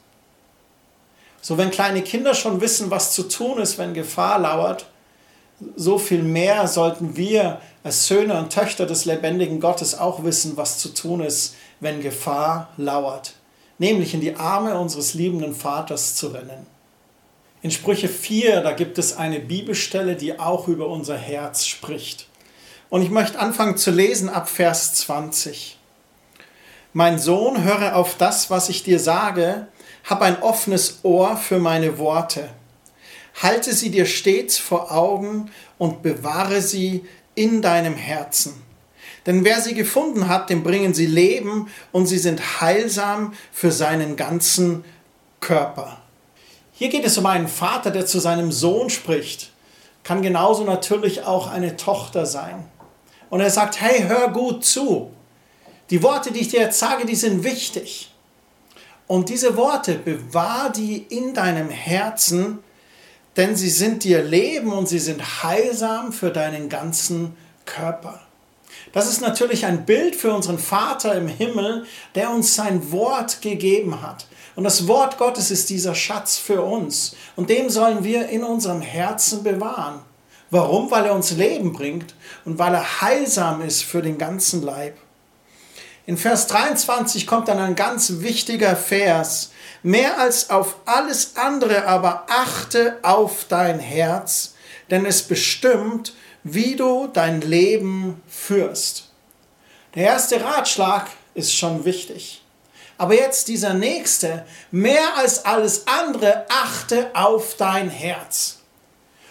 So 1.42 1.58
wenn 1.58 1.70
kleine 1.70 2.02
Kinder 2.02 2.34
schon 2.34 2.60
wissen, 2.60 2.90
was 2.90 3.14
zu 3.14 3.24
tun 3.24 3.60
ist, 3.60 3.78
wenn 3.78 3.94
Gefahr 3.94 4.40
lauert, 4.40 4.88
so 5.75 5.98
viel 6.00 6.24
mehr 6.24 6.68
sollten 6.68 7.16
wir 7.16 7.62
als 7.84 8.08
Söhne 8.08 8.38
und 8.40 8.52
Töchter 8.52 8.88
des 8.88 9.06
lebendigen 9.06 9.60
Gottes 9.60 9.98
auch 9.98 10.24
wissen, 10.24 10.58
was 10.58 10.80
zu 10.80 10.90
tun 10.90 11.22
ist, 11.22 11.56
wenn 11.80 12.02
Gefahr 12.02 12.70
lauert, 12.78 13.34
nämlich 13.78 14.14
in 14.14 14.22
die 14.22 14.36
Arme 14.36 14.78
unseres 14.80 15.14
liebenden 15.14 15.54
Vaters 15.54 16.16
zu 16.16 16.28
rennen. 16.30 16.75
In 17.62 17.72
Sprüche 17.72 18.08
4, 18.08 18.62
da 18.62 18.74
gibt 18.74 18.98
es 18.98 19.18
eine 19.18 19.40
Bibelstelle, 19.40 20.16
die 20.16 20.40
auch 20.40 20.68
über 20.68 20.88
unser 20.88 21.18
Herz 21.18 21.66
spricht. 21.66 22.28
Und 22.90 23.02
ich 23.02 23.10
möchte 23.10 23.40
anfangen 23.40 23.78
zu 23.78 23.92
lesen 23.92 24.30
ab 24.30 24.48
Vers 24.50 24.94
20. 24.96 25.78
Mein 26.94 27.20
Sohn, 27.20 27.64
höre 27.64 27.96
auf 27.96 28.16
das, 28.18 28.50
was 28.50 28.70
ich 28.70 28.84
dir 28.84 29.00
sage, 29.00 29.68
hab 30.06 30.22
ein 30.22 30.42
offenes 30.42 31.00
Ohr 31.04 31.36
für 31.36 31.60
meine 31.60 31.98
Worte. 31.98 32.50
Halte 33.42 33.74
sie 33.74 33.90
dir 33.90 34.06
stets 34.06 34.58
vor 34.58 34.92
Augen 34.92 35.52
und 35.78 36.04
bewahre 36.04 36.62
sie 36.62 37.04
in 37.34 37.62
deinem 37.62 37.96
Herzen. 37.96 38.54
Denn 39.26 39.44
wer 39.44 39.60
sie 39.60 39.74
gefunden 39.74 40.28
hat, 40.28 40.50
dem 40.50 40.64
bringen 40.64 40.94
sie 40.94 41.08
Leben 41.08 41.68
und 41.92 42.06
sie 42.06 42.20
sind 42.20 42.62
heilsam 42.62 43.34
für 43.52 43.72
seinen 43.72 44.16
ganzen 44.16 44.86
Körper. 45.40 46.02
Hier 46.77 46.89
geht 46.89 47.05
es 47.05 47.17
um 47.17 47.25
einen 47.25 47.48
Vater, 47.48 47.89
der 47.89 48.05
zu 48.05 48.20
seinem 48.20 48.51
Sohn 48.51 48.89
spricht. 48.89 49.51
Kann 50.03 50.22
genauso 50.22 50.65
natürlich 50.65 51.24
auch 51.24 51.50
eine 51.50 51.77
Tochter 51.77 52.25
sein. 52.25 52.65
Und 53.29 53.39
er 53.39 53.50
sagt, 53.50 53.79
hey, 53.79 54.03
hör 54.08 54.27
gut 54.27 54.65
zu. 54.65 55.10
Die 55.89 56.03
Worte, 56.03 56.34
die 56.34 56.41
ich 56.41 56.50
dir 56.50 56.60
jetzt 56.60 56.77
sage, 56.77 57.05
die 57.05 57.15
sind 57.15 57.46
wichtig. 57.46 58.12
Und 59.08 59.29
diese 59.29 59.55
Worte, 59.55 59.94
bewahr 59.94 60.70
die 60.70 60.98
in 60.98 61.34
deinem 61.34 61.70
Herzen, 61.70 62.60
denn 63.38 63.55
sie 63.55 63.70
sind 63.70 64.03
dir 64.03 64.22
Leben 64.22 64.74
und 64.74 64.89
sie 64.89 65.00
sind 65.00 65.44
heilsam 65.44 66.12
für 66.12 66.29
deinen 66.29 66.67
ganzen 66.67 67.38
Körper. 67.65 68.20
Das 68.91 69.10
ist 69.10 69.22
natürlich 69.22 69.65
ein 69.65 69.86
Bild 69.86 70.15
für 70.15 70.34
unseren 70.34 70.60
Vater 70.60 71.15
im 71.15 71.29
Himmel, 71.29 71.86
der 72.15 72.32
uns 72.32 72.53
sein 72.53 72.91
Wort 72.91 73.41
gegeben 73.41 74.01
hat. 74.01 74.27
Und 74.56 74.64
das 74.64 74.88
Wort 74.88 75.18
Gottes 75.18 75.52
ist 75.52 75.70
dieser 75.70 75.96
Schatz 75.96 76.38
für 76.38 76.62
uns. 76.62 77.16
Und 77.36 77.50
den 77.50 77.70
sollen 77.70 78.04
wir 78.04 78.30
in 78.30 78.44
unserem 78.44 78.82
Herzen 78.82 79.44
bewahren. 79.44 80.02
Warum? 80.50 80.92
Weil 80.92 81.06
er 81.06 81.16
uns 81.16 81.32
Leben 81.32 81.74
bringt 81.74 82.16
und 82.46 82.58
weil 82.58 82.74
er 82.74 83.02
heilsam 83.02 83.62
ist 83.62 83.84
für 83.84 84.02
den 84.02 84.18
ganzen 84.18 84.62
Leib. 84.62 84.98
In 86.06 86.18
Vers 86.18 86.48
23 86.48 87.26
kommt 87.26 87.48
dann 87.48 87.58
ein 87.58 87.76
ganz 87.76 88.20
wichtiger 88.20 88.76
Vers. 88.76 89.52
Mehr 89.82 90.20
als 90.20 90.50
auf 90.52 90.78
alles 90.86 91.36
andere 91.36 91.88
aber 91.88 92.26
achte 92.30 93.00
auf 93.02 93.46
dein 93.50 93.80
Herz, 93.80 94.54
denn 94.92 95.06
es 95.06 95.24
bestimmt, 95.24 96.14
wie 96.44 96.76
du 96.76 97.08
dein 97.12 97.42
Leben 97.42 98.22
führst. 98.28 99.10
Der 99.96 100.06
erste 100.06 100.44
Ratschlag 100.44 101.08
ist 101.34 101.54
schon 101.54 101.86
wichtig. 101.86 102.45
Aber 102.98 103.14
jetzt 103.14 103.48
dieser 103.48 103.74
nächste, 103.74 104.46
mehr 104.72 105.18
als 105.18 105.46
alles 105.46 105.88
andere, 105.88 106.46
achte 106.50 107.12
auf 107.14 107.56
dein 107.58 107.90
Herz. 107.90 108.60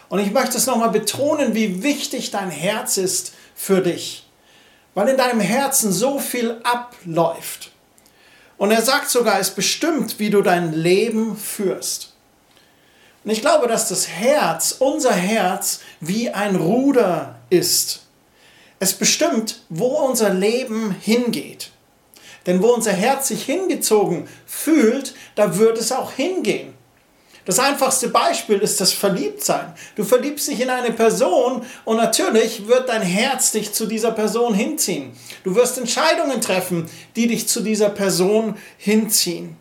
Und 0.09 0.19
ich 0.19 0.33
möchte 0.33 0.59
es 0.59 0.67
nochmal 0.67 0.91
betonen, 0.91 1.55
wie 1.55 1.83
wichtig 1.83 2.31
dein 2.31 2.51
Herz 2.51 2.99
ist 2.99 3.33
für 3.55 3.81
dich. 3.81 4.29
Weil 4.93 5.09
in 5.09 5.17
deinem 5.17 5.41
Herzen 5.41 5.93
so 5.93 6.19
viel 6.19 6.61
abläuft. 6.63 7.73
Und 8.59 8.71
er 8.71 8.83
sagt 8.83 9.11
sogar, 9.11 9.41
es 9.41 9.51
bestimmt, 9.51 10.19
wie 10.19 10.31
du 10.31 10.43
dein 10.43 10.73
Leben 10.73 11.37
führst. 11.37 12.13
Und 13.25 13.31
ich 13.31 13.41
glaube, 13.41 13.67
dass 13.67 13.89
das 13.89 14.07
Herz, 14.07 14.77
unser 14.79 15.13
Herz, 15.13 15.81
wie 16.01 16.31
ein 16.31 16.57
Ruder 16.57 17.37
ist. 17.49 18.03
Es 18.79 18.93
bestimmt, 18.93 19.63
wo 19.71 19.87
unser 19.87 20.31
Leben 20.31 20.95
hingeht. 21.01 21.71
Denn 22.47 22.63
wo 22.63 22.69
unser 22.69 22.93
Herz 22.93 23.29
sich 23.29 23.45
hingezogen 23.45 24.29
fühlt, 24.47 25.15
da 25.35 25.59
wird 25.59 25.79
es 25.79 25.93
auch 25.93 26.13
hingehen. 26.13 26.75
Das 27.47 27.59
einfachste 27.59 28.09
Beispiel 28.09 28.59
ist 28.59 28.81
das 28.81 28.93
Verliebtsein. 28.93 29.75
Du 29.97 30.05
verliebst 30.05 30.49
dich 30.49 30.61
in 30.61 30.71
eine 30.71 30.93
Person 30.93 31.63
und 31.85 31.97
natürlich 31.99 32.67
wird 32.67 32.89
dein 32.89 33.03
Herz 33.03 33.53
dich 33.53 33.75
zu 33.75 33.87
dieser 33.87 34.13
Person 34.13 34.55
hinziehen. 34.55 35.13
Du 35.43 35.55
wirst 35.55 35.77
Entscheidungen 35.77 36.41
treffen, 36.41 36.89
die 37.17 37.27
dich 37.27 37.47
zu 37.47 37.61
dieser 37.61 37.91
Person 37.91 38.57
hinziehen. 38.79 39.57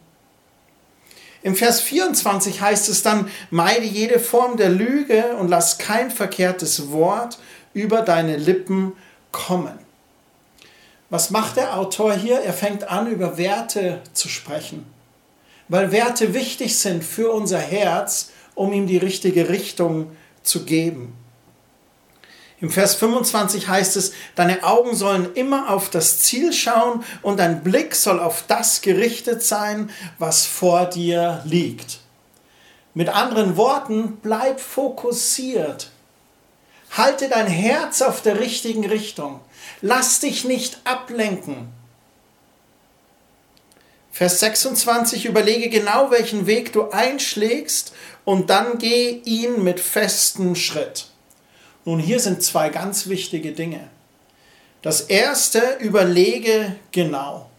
Im 1.41 1.57
Vers 1.57 1.81
24 1.81 2.61
heißt 2.61 2.87
es 2.87 3.03
dann, 3.03 3.29
meide 3.49 3.85
jede 3.85 4.19
Form 4.19 4.55
der 4.55 4.69
Lüge 4.69 5.35
und 5.37 5.49
lass 5.49 5.77
kein 5.77 6.09
verkehrtes 6.09 6.89
Wort 6.91 7.37
über 7.73 8.01
deine 8.01 8.37
Lippen 8.37 8.93
kommen. 9.33 9.82
Was 11.13 11.29
macht 11.29 11.58
der 11.58 11.77
Autor 11.77 12.15
hier? 12.15 12.39
Er 12.39 12.53
fängt 12.53 12.89
an, 12.89 13.05
über 13.05 13.38
Werte 13.38 14.01
zu 14.13 14.27
sprechen. 14.27 14.84
Weil 15.67 15.91
Werte 15.91 16.34
wichtig 16.34 16.79
sind 16.79 17.03
für 17.03 17.32
unser 17.32 17.60
Herz, 17.60 18.32
um 18.55 18.74
ihm 18.74 18.88
die 18.88 18.98
richtige 18.98 19.48
Richtung 19.50 20.17
zu 20.41 20.65
geben. 20.65 21.15
Im 22.60 22.72
Vers 22.72 22.96
25 22.96 23.67
heißt 23.67 23.96
es, 23.96 24.13
deine 24.34 24.63
Augen 24.63 24.96
sollen 24.96 25.32
immer 25.36 25.70
auf 25.70 25.91
das 25.91 26.17
Ziel 26.17 26.51
schauen 26.51 27.03
und 27.22 27.39
dein 27.39 27.63
Blick 27.63 27.93
soll 27.93 28.20
auf 28.20 28.46
das 28.48 28.82
gerichtet 28.82 29.43
sein, 29.43 29.91
was 30.17 30.48
vor 30.48 30.88
dir 30.88 31.43
liegt. 31.46 32.00
Mit 32.96 33.10
anderen 33.10 33.55
Worten, 33.55 34.17
bleib 34.24 34.60
fokussiert. 34.60 35.91
Halte 36.89 37.29
dein 37.29 37.46
Herz 37.46 38.01
auf 38.01 38.24
der 38.24 38.39
richtigen 38.39 38.88
Richtung. 38.88 39.41
Lass 39.82 40.20
dich 40.20 40.46
nicht 40.46 40.79
ablenken. 40.84 41.67
Vers 44.12 44.39
26, 44.41 45.25
überlege 45.25 45.70
genau, 45.70 46.12
welchen 46.12 46.46
Weg 46.46 46.72
du 46.72 46.91
einschlägst 46.91 47.93
und 48.25 48.50
dann 48.50 48.77
geh 48.77 49.22
ihn 49.25 49.63
mit 49.63 49.79
festem 49.79 50.55
Schritt. 50.55 51.08
Nun, 51.84 52.00
hier 52.00 52.20
sind 52.20 52.43
zwei 52.43 52.70
ganz 52.70 53.08
wichtige 53.08 53.53
Dinge. 53.53 53.89
Das 54.84 55.01
erste, 55.01 55.77
überlege 55.79 56.75
genau. 56.91 57.50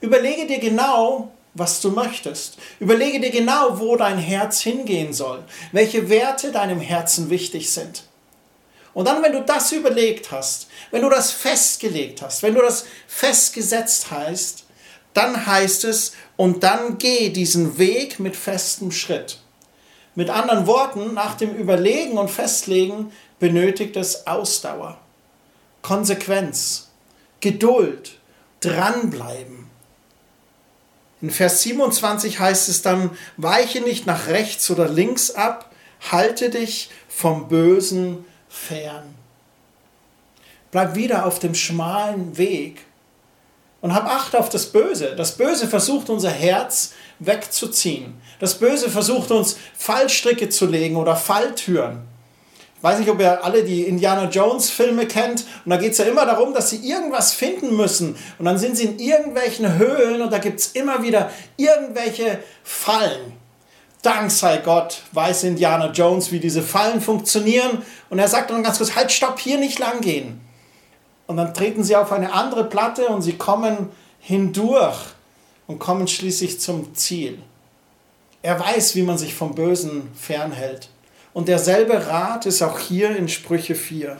Überlege 0.00 0.46
dir 0.46 0.58
genau, 0.58 1.32
was 1.54 1.80
du 1.80 1.90
möchtest. 1.90 2.58
Überlege 2.78 3.20
dir 3.20 3.30
genau, 3.30 3.80
wo 3.80 3.96
dein 3.96 4.18
Herz 4.18 4.60
hingehen 4.60 5.12
soll, 5.12 5.42
welche 5.72 6.10
Werte 6.10 6.52
deinem 6.52 6.80
Herzen 6.80 7.30
wichtig 7.30 7.70
sind. 7.70 8.04
Und 8.92 9.06
dann, 9.06 9.22
wenn 9.22 9.32
du 9.32 9.42
das 9.42 9.72
überlegt 9.72 10.30
hast, 10.32 10.68
wenn 10.90 11.02
du 11.02 11.08
das 11.08 11.30
festgelegt 11.30 12.22
hast, 12.22 12.42
wenn 12.42 12.54
du 12.54 12.60
das 12.60 12.86
festgesetzt 13.06 14.10
hast, 14.10 14.64
dann 15.14 15.46
heißt 15.46 15.84
es, 15.84 16.12
und 16.36 16.62
dann 16.62 16.98
geh 16.98 17.30
diesen 17.30 17.78
Weg 17.78 18.18
mit 18.18 18.36
festem 18.36 18.90
Schritt. 18.90 19.38
Mit 20.14 20.30
anderen 20.30 20.66
Worten, 20.66 21.14
nach 21.14 21.34
dem 21.34 21.54
Überlegen 21.54 22.18
und 22.18 22.30
Festlegen 22.30 23.12
benötigt 23.38 23.96
es 23.96 24.26
Ausdauer, 24.26 24.98
Konsequenz, 25.82 26.88
Geduld, 27.40 28.18
dranbleiben. 28.60 29.70
In 31.22 31.30
Vers 31.30 31.62
27 31.62 32.40
heißt 32.40 32.68
es 32.68 32.82
dann, 32.82 33.10
weiche 33.36 33.80
nicht 33.80 34.06
nach 34.06 34.26
rechts 34.26 34.70
oder 34.70 34.88
links 34.88 35.30
ab, 35.30 35.70
halte 36.10 36.50
dich 36.50 36.90
vom 37.08 37.48
Bösen 37.48 38.24
fern. 38.50 39.14
Bleib 40.70 40.94
wieder 40.94 41.24
auf 41.24 41.38
dem 41.38 41.54
schmalen 41.54 42.36
Weg 42.36 42.84
und 43.80 43.94
hab 43.94 44.06
Acht 44.06 44.36
auf 44.36 44.50
das 44.50 44.66
Böse. 44.66 45.14
Das 45.16 45.32
Böse 45.32 45.66
versucht 45.66 46.10
unser 46.10 46.30
Herz 46.30 46.92
wegzuziehen. 47.18 48.20
Das 48.38 48.58
Böse 48.58 48.90
versucht 48.90 49.30
uns 49.30 49.56
Fallstricke 49.76 50.50
zu 50.50 50.66
legen 50.66 50.96
oder 50.96 51.16
Falltüren. 51.16 52.02
Ich 52.76 52.82
weiß 52.82 52.98
nicht, 52.98 53.10
ob 53.10 53.20
ihr 53.20 53.44
alle 53.44 53.62
die 53.62 53.82
Indiana 53.82 54.28
Jones 54.30 54.70
Filme 54.70 55.06
kennt. 55.06 55.44
Und 55.64 55.70
da 55.70 55.76
geht 55.76 55.92
es 55.92 55.98
ja 55.98 56.06
immer 56.06 56.24
darum, 56.24 56.54
dass 56.54 56.70
sie 56.70 56.78
irgendwas 56.78 57.32
finden 57.32 57.76
müssen. 57.76 58.16
Und 58.38 58.44
dann 58.46 58.58
sind 58.58 58.76
sie 58.76 58.84
in 58.84 58.98
irgendwelchen 58.98 59.76
Höhlen 59.76 60.22
und 60.22 60.32
da 60.32 60.38
gibt 60.38 60.60
es 60.60 60.68
immer 60.68 61.02
wieder 61.02 61.30
irgendwelche 61.56 62.38
Fallen. 62.62 63.39
Dank 64.02 64.30
sei 64.30 64.58
Gott 64.58 65.02
weiß 65.12 65.44
Indiana 65.44 65.90
Jones, 65.90 66.32
wie 66.32 66.40
diese 66.40 66.62
Fallen 66.62 67.00
funktionieren. 67.00 67.82
Und 68.08 68.18
er 68.18 68.28
sagt 68.28 68.50
dann 68.50 68.62
ganz 68.62 68.78
kurz, 68.78 68.96
halt, 68.96 69.12
stopp, 69.12 69.38
hier 69.38 69.58
nicht 69.58 69.78
lang 69.78 70.00
gehen. 70.00 70.40
Und 71.26 71.36
dann 71.36 71.54
treten 71.54 71.84
sie 71.84 71.96
auf 71.96 72.10
eine 72.10 72.32
andere 72.32 72.64
Platte 72.64 73.08
und 73.08 73.22
sie 73.22 73.34
kommen 73.34 73.90
hindurch 74.20 74.96
und 75.66 75.78
kommen 75.78 76.08
schließlich 76.08 76.60
zum 76.60 76.94
Ziel. 76.94 77.38
Er 78.42 78.58
weiß, 78.58 78.94
wie 78.94 79.02
man 79.02 79.18
sich 79.18 79.34
vom 79.34 79.54
Bösen 79.54 80.10
fernhält. 80.18 80.88
Und 81.32 81.48
derselbe 81.48 82.06
Rat 82.06 82.46
ist 82.46 82.62
auch 82.62 82.78
hier 82.78 83.14
in 83.14 83.28
Sprüche 83.28 83.74
4. 83.74 84.16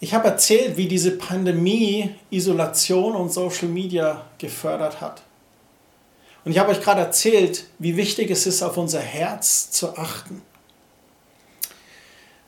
Ich 0.00 0.14
habe 0.14 0.28
erzählt, 0.28 0.76
wie 0.76 0.88
diese 0.88 1.12
Pandemie 1.12 2.14
Isolation 2.30 3.14
und 3.14 3.32
Social 3.32 3.68
Media 3.68 4.24
gefördert 4.38 5.00
hat. 5.00 5.22
Und 6.44 6.52
ich 6.52 6.58
habe 6.58 6.70
euch 6.70 6.80
gerade 6.80 7.00
erzählt, 7.00 7.66
wie 7.78 7.96
wichtig 7.96 8.30
es 8.30 8.46
ist, 8.46 8.62
auf 8.62 8.76
unser 8.76 9.00
Herz 9.00 9.70
zu 9.70 9.96
achten. 9.96 10.42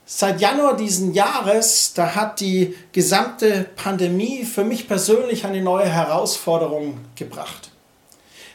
Seit 0.05 0.41
Januar 0.41 0.75
diesen 0.75 1.13
Jahres, 1.13 1.93
da 1.93 2.15
hat 2.15 2.41
die 2.41 2.75
gesamte 2.91 3.69
Pandemie 3.75 4.43
für 4.43 4.65
mich 4.65 4.87
persönlich 4.87 5.45
eine 5.45 5.61
neue 5.61 5.87
Herausforderung 5.87 6.97
gebracht. 7.15 7.71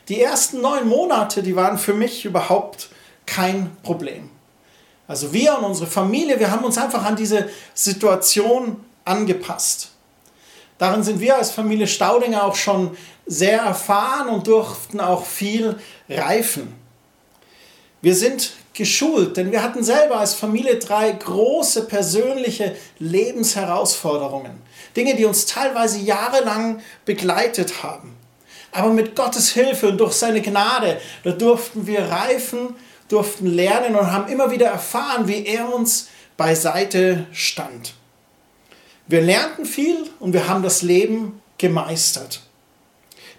Die 0.09 0.20
ersten 0.20 0.61
neun 0.61 0.87
Monate, 0.87 1.42
die 1.42 1.57
waren 1.57 1.79
für 1.79 1.94
mich 1.94 2.25
überhaupt 2.27 2.90
kein 3.25 3.75
Problem. 3.83 4.31
Also 5.09 5.33
wir 5.33 5.57
und 5.59 5.64
unsere 5.64 5.87
Familie, 5.87 6.38
wir 6.38 6.51
haben 6.51 6.64
uns 6.64 6.79
einfach 6.79 7.05
an 7.05 7.16
diese 7.16 7.49
Situation 7.75 8.85
angepasst. 9.05 9.92
Darin 10.79 11.03
sind 11.03 11.21
wir 11.21 11.37
als 11.37 11.51
Familie 11.51 11.87
Staudinger 11.87 12.45
auch 12.45 12.57
schon 12.57 12.97
sehr 13.27 13.61
erfahren 13.61 14.29
und 14.29 14.47
durften 14.47 15.01
auch 15.01 15.25
viel 15.25 15.77
reifen. 16.09 16.75
Wir 18.03 18.15
sind 18.15 18.53
geschult, 18.75 19.37
denn 19.37 19.53
wir 19.53 19.62
hatten 19.62 19.83
selber 19.83 20.21
als 20.21 20.35
Familie 20.35 20.77
drei 20.77 21.11
große 21.11 21.87
persönliche 21.87 22.77
Lebensherausforderungen. 22.99 24.61
Dinge, 24.95 25.17
die 25.17 25.25
uns 25.25 25.47
teilweise 25.47 25.99
jahrelang 25.99 26.81
begleitet 27.05 27.83
haben. 27.83 28.17
Aber 28.71 28.91
mit 28.91 29.17
Gottes 29.17 29.53
Hilfe 29.53 29.89
und 29.89 29.99
durch 29.99 30.12
seine 30.12 30.43
Gnade, 30.43 31.01
da 31.25 31.31
durften 31.31 31.87
wir 31.87 32.03
reifen, 32.03 32.77
durften 33.09 33.47
lernen 33.47 33.97
und 33.97 34.12
haben 34.12 34.31
immer 34.31 34.51
wieder 34.51 34.67
erfahren, 34.67 35.27
wie 35.27 35.47
er 35.47 35.73
uns 35.73 36.09
beiseite 36.37 37.27
stand. 37.33 37.95
Wir 39.07 39.21
lernten 39.21 39.66
viel 39.66 40.11
und 40.19 40.33
wir 40.33 40.49
haben 40.49 40.62
das 40.62 40.83
Leben 40.83 41.40
gemeistert. 41.59 42.40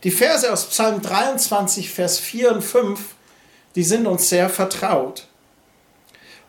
Die 0.03 0.11
Verse 0.11 0.51
aus 0.51 0.67
Psalm 0.67 1.01
23, 1.01 1.89
Vers 1.89 2.19
4 2.19 2.53
und 2.53 2.61
5 2.61 2.99
die 3.77 3.83
sind 3.83 4.07
uns 4.07 4.27
sehr 4.27 4.49
vertraut. 4.49 5.27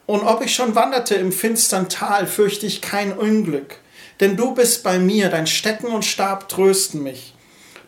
Und 0.07 0.23
ob 0.23 0.43
ich 0.43 0.55
schon 0.55 0.75
wanderte 0.75 1.15
im 1.15 1.31
finstern 1.31 1.91
Tal, 1.91 2.27
fürchte 2.27 2.65
ich 2.65 2.81
kein 2.81 3.13
Unglück, 3.13 3.77
denn 4.21 4.35
du 4.35 4.55
bist 4.55 4.83
bei 4.83 4.99
mir, 4.99 5.29
dein 5.29 5.47
Stecken 5.47 5.89
und 5.89 6.07
Stab 6.07 6.49
trösten 6.49 7.03
mich. 7.03 7.35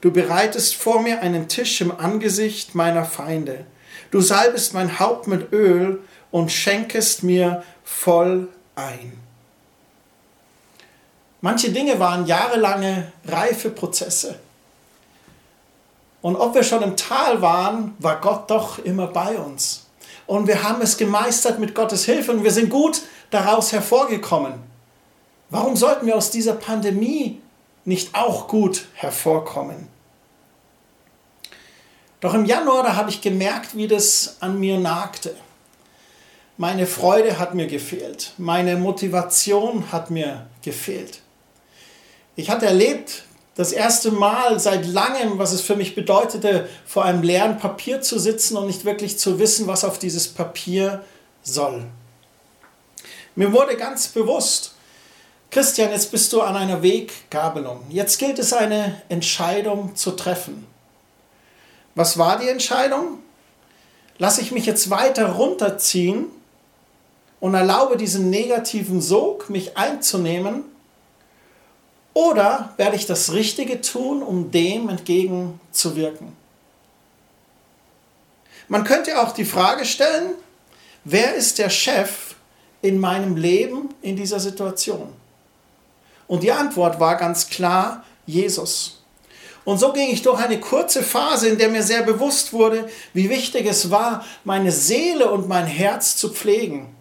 Du 0.02 0.10
bereitest 0.10 0.74
vor 0.76 1.00
mir 1.00 1.22
einen 1.22 1.48
Tisch 1.48 1.80
im 1.80 1.90
Angesicht 1.90 2.74
meiner 2.74 3.06
Feinde. 3.06 3.64
Du 4.10 4.20
salbest 4.20 4.74
mein 4.74 4.98
Haupt 4.98 5.26
mit 5.26 5.54
Öl 5.54 6.00
und 6.30 6.52
schenkest 6.52 7.22
mir 7.22 7.62
voll 7.82 8.48
ein. 8.74 9.14
Manche 11.40 11.70
Dinge 11.70 11.98
waren 11.98 12.26
jahrelange 12.26 13.12
reife 13.26 13.70
Prozesse. 13.70 14.38
Und 16.22 16.36
ob 16.36 16.54
wir 16.54 16.62
schon 16.62 16.82
im 16.82 16.96
Tal 16.96 17.40
waren, 17.40 17.94
war 17.98 18.20
Gott 18.20 18.50
doch 18.50 18.78
immer 18.78 19.06
bei 19.06 19.38
uns. 19.38 19.86
Und 20.26 20.46
wir 20.46 20.62
haben 20.62 20.82
es 20.82 20.96
gemeistert 20.96 21.58
mit 21.58 21.74
Gottes 21.74 22.04
Hilfe 22.04 22.32
und 22.32 22.44
wir 22.44 22.52
sind 22.52 22.68
gut 22.68 23.02
daraus 23.30 23.72
hervorgekommen. 23.72 24.54
Warum 25.48 25.76
sollten 25.76 26.06
wir 26.06 26.16
aus 26.16 26.30
dieser 26.30 26.52
Pandemie 26.52 27.40
nicht 27.84 28.14
auch 28.14 28.46
gut 28.46 28.86
hervorkommen? 28.94 29.88
Doch 32.20 32.34
im 32.34 32.44
Januar, 32.44 32.82
da 32.82 32.96
habe 32.96 33.08
ich 33.08 33.22
gemerkt, 33.22 33.74
wie 33.74 33.88
das 33.88 34.36
an 34.40 34.60
mir 34.60 34.78
nagte. 34.78 35.34
Meine 36.58 36.86
Freude 36.86 37.38
hat 37.38 37.54
mir 37.54 37.66
gefehlt. 37.66 38.34
Meine 38.36 38.76
Motivation 38.76 39.90
hat 39.90 40.10
mir 40.10 40.46
gefehlt. 40.62 41.19
Ich 42.36 42.50
hatte 42.50 42.66
erlebt, 42.66 43.24
das 43.56 43.72
erste 43.72 44.10
Mal 44.10 44.58
seit 44.58 44.86
langem, 44.86 45.38
was 45.38 45.52
es 45.52 45.60
für 45.60 45.76
mich 45.76 45.94
bedeutete, 45.94 46.68
vor 46.86 47.04
einem 47.04 47.22
leeren 47.22 47.58
Papier 47.58 48.00
zu 48.00 48.18
sitzen 48.18 48.56
und 48.56 48.66
nicht 48.66 48.84
wirklich 48.84 49.18
zu 49.18 49.38
wissen, 49.38 49.66
was 49.66 49.84
auf 49.84 49.98
dieses 49.98 50.28
Papier 50.28 51.04
soll. 51.42 51.84
Mir 53.34 53.52
wurde 53.52 53.76
ganz 53.76 54.08
bewusst, 54.08 54.72
Christian, 55.50 55.90
jetzt 55.90 56.12
bist 56.12 56.32
du 56.32 56.42
an 56.42 56.56
einer 56.56 56.82
Weggabelung. 56.82 57.84
Jetzt 57.90 58.18
gilt 58.18 58.38
es, 58.38 58.52
eine 58.52 59.02
Entscheidung 59.08 59.96
zu 59.96 60.12
treffen. 60.12 60.66
Was 61.94 62.18
war 62.18 62.38
die 62.38 62.48
Entscheidung? 62.48 63.18
Lasse 64.18 64.42
ich 64.42 64.52
mich 64.52 64.64
jetzt 64.64 64.90
weiter 64.90 65.32
runterziehen 65.32 66.26
und 67.40 67.54
erlaube 67.54 67.96
diesen 67.96 68.30
negativen 68.30 69.00
Sog, 69.00 69.50
mich 69.50 69.76
einzunehmen? 69.76 70.64
Oder 72.12 72.74
werde 72.76 72.96
ich 72.96 73.06
das 73.06 73.32
Richtige 73.32 73.80
tun, 73.80 74.22
um 74.22 74.50
dem 74.50 74.88
entgegenzuwirken? 74.88 76.32
Man 78.68 78.84
könnte 78.84 79.20
auch 79.20 79.32
die 79.32 79.44
Frage 79.44 79.84
stellen, 79.84 80.34
wer 81.04 81.34
ist 81.34 81.58
der 81.58 81.70
Chef 81.70 82.34
in 82.82 82.98
meinem 82.98 83.36
Leben 83.36 83.88
in 84.02 84.16
dieser 84.16 84.40
Situation? 84.40 85.12
Und 86.26 86.42
die 86.42 86.52
Antwort 86.52 87.00
war 87.00 87.16
ganz 87.16 87.48
klar 87.48 88.04
Jesus. 88.26 89.02
Und 89.64 89.78
so 89.78 89.92
ging 89.92 90.10
ich 90.10 90.22
durch 90.22 90.40
eine 90.40 90.60
kurze 90.60 91.02
Phase, 91.02 91.48
in 91.48 91.58
der 91.58 91.68
mir 91.68 91.82
sehr 91.82 92.02
bewusst 92.02 92.52
wurde, 92.52 92.88
wie 93.12 93.28
wichtig 93.28 93.66
es 93.66 93.90
war, 93.90 94.24
meine 94.44 94.72
Seele 94.72 95.30
und 95.30 95.48
mein 95.48 95.66
Herz 95.66 96.16
zu 96.16 96.30
pflegen. 96.30 96.94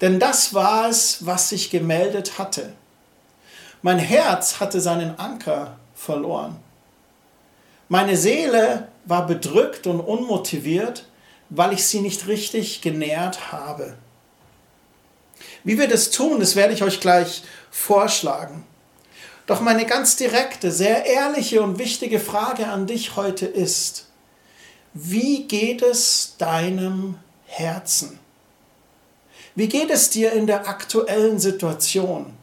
Denn 0.00 0.18
das 0.18 0.54
war 0.54 0.88
es, 0.88 1.24
was 1.26 1.48
sich 1.48 1.70
gemeldet 1.70 2.38
hatte. 2.38 2.72
Mein 3.82 3.98
Herz 3.98 4.60
hatte 4.60 4.80
seinen 4.80 5.18
Anker 5.18 5.78
verloren. 5.94 6.56
Meine 7.88 8.16
Seele 8.16 8.88
war 9.06 9.26
bedrückt 9.26 9.86
und 9.86 10.00
unmotiviert, 10.00 11.06
weil 11.48 11.72
ich 11.72 11.86
sie 11.86 12.00
nicht 12.00 12.26
richtig 12.26 12.82
genährt 12.82 13.52
habe. 13.52 13.96
Wie 15.64 15.78
wir 15.78 15.88
das 15.88 16.10
tun, 16.10 16.40
das 16.40 16.56
werde 16.56 16.74
ich 16.74 16.82
euch 16.82 17.00
gleich 17.00 17.42
vorschlagen. 17.70 18.64
Doch 19.46 19.60
meine 19.60 19.86
ganz 19.86 20.16
direkte, 20.16 20.70
sehr 20.70 21.06
ehrliche 21.06 21.62
und 21.62 21.78
wichtige 21.78 22.20
Frage 22.20 22.68
an 22.68 22.86
dich 22.86 23.16
heute 23.16 23.46
ist, 23.46 24.06
wie 24.92 25.44
geht 25.44 25.82
es 25.82 26.34
deinem 26.38 27.16
Herzen? 27.46 28.18
Wie 29.54 29.68
geht 29.68 29.90
es 29.90 30.10
dir 30.10 30.32
in 30.32 30.46
der 30.46 30.68
aktuellen 30.68 31.38
Situation? 31.38 32.36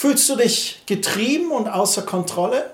Fühlst 0.00 0.30
du 0.30 0.36
dich 0.36 0.80
getrieben 0.86 1.50
und 1.50 1.68
außer 1.68 2.00
Kontrolle? 2.00 2.70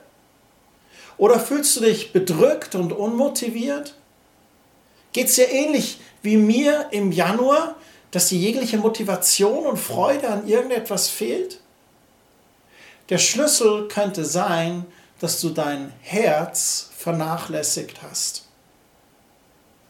Oder 1.18 1.40
fühlst 1.40 1.74
du 1.74 1.80
dich 1.80 2.12
bedrückt 2.12 2.76
und 2.76 2.92
unmotiviert? 2.92 3.96
Geht 5.12 5.26
es 5.26 5.34
dir 5.34 5.50
ähnlich 5.50 5.98
wie 6.22 6.36
mir 6.36 6.86
im 6.92 7.10
Januar, 7.10 7.74
dass 8.12 8.28
die 8.28 8.40
jegliche 8.40 8.78
Motivation 8.78 9.66
und 9.66 9.76
Freude 9.76 10.28
an 10.28 10.46
irgendetwas 10.46 11.08
fehlt? 11.08 11.58
Der 13.08 13.18
Schlüssel 13.18 13.88
könnte 13.88 14.24
sein, 14.24 14.86
dass 15.18 15.40
du 15.40 15.48
dein 15.48 15.92
Herz 16.02 16.90
vernachlässigt 16.96 18.02
hast. 18.04 18.44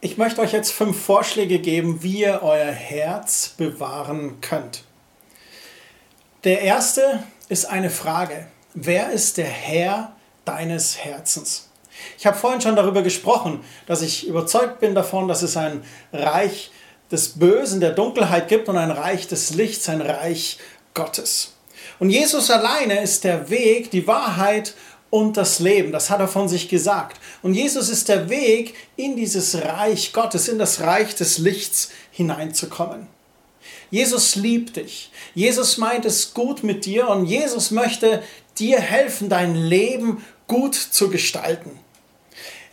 Ich 0.00 0.16
möchte 0.16 0.40
euch 0.40 0.52
jetzt 0.52 0.72
fünf 0.72 0.98
Vorschläge 0.98 1.58
geben, 1.58 2.02
wie 2.02 2.20
ihr 2.20 2.40
euer 2.42 2.72
Herz 2.72 3.52
bewahren 3.58 4.40
könnt. 4.40 4.85
Der 6.46 6.60
erste 6.60 7.24
ist 7.48 7.64
eine 7.64 7.90
Frage. 7.90 8.46
Wer 8.72 9.10
ist 9.10 9.36
der 9.36 9.48
Herr 9.48 10.12
deines 10.44 10.96
Herzens? 10.96 11.70
Ich 12.16 12.24
habe 12.24 12.38
vorhin 12.38 12.60
schon 12.60 12.76
darüber 12.76 13.02
gesprochen, 13.02 13.64
dass 13.88 14.00
ich 14.00 14.28
überzeugt 14.28 14.78
bin 14.78 14.94
davon, 14.94 15.26
dass 15.26 15.42
es 15.42 15.56
ein 15.56 15.82
Reich 16.12 16.70
des 17.10 17.40
Bösen, 17.40 17.80
der 17.80 17.90
Dunkelheit 17.90 18.46
gibt 18.46 18.68
und 18.68 18.78
ein 18.78 18.92
Reich 18.92 19.26
des 19.26 19.54
Lichts, 19.54 19.88
ein 19.88 20.00
Reich 20.00 20.58
Gottes. 20.94 21.54
Und 21.98 22.10
Jesus 22.10 22.48
alleine 22.48 23.02
ist 23.02 23.24
der 23.24 23.50
Weg, 23.50 23.90
die 23.90 24.06
Wahrheit 24.06 24.74
und 25.10 25.36
das 25.36 25.58
Leben. 25.58 25.90
Das 25.90 26.10
hat 26.10 26.20
er 26.20 26.28
von 26.28 26.48
sich 26.48 26.68
gesagt. 26.68 27.18
Und 27.42 27.54
Jesus 27.54 27.88
ist 27.88 28.08
der 28.08 28.30
Weg, 28.30 28.74
in 28.94 29.16
dieses 29.16 29.64
Reich 29.64 30.12
Gottes, 30.12 30.46
in 30.46 30.60
das 30.60 30.80
Reich 30.80 31.16
des 31.16 31.38
Lichts 31.38 31.90
hineinzukommen. 32.12 33.15
Jesus 33.90 34.36
liebt 34.36 34.76
dich. 34.76 35.10
Jesus 35.34 35.78
meint 35.78 36.04
es 36.04 36.34
gut 36.34 36.62
mit 36.62 36.84
dir 36.84 37.08
und 37.08 37.26
Jesus 37.26 37.70
möchte 37.70 38.22
dir 38.58 38.80
helfen, 38.80 39.28
dein 39.28 39.54
Leben 39.54 40.24
gut 40.46 40.74
zu 40.74 41.10
gestalten. 41.10 41.78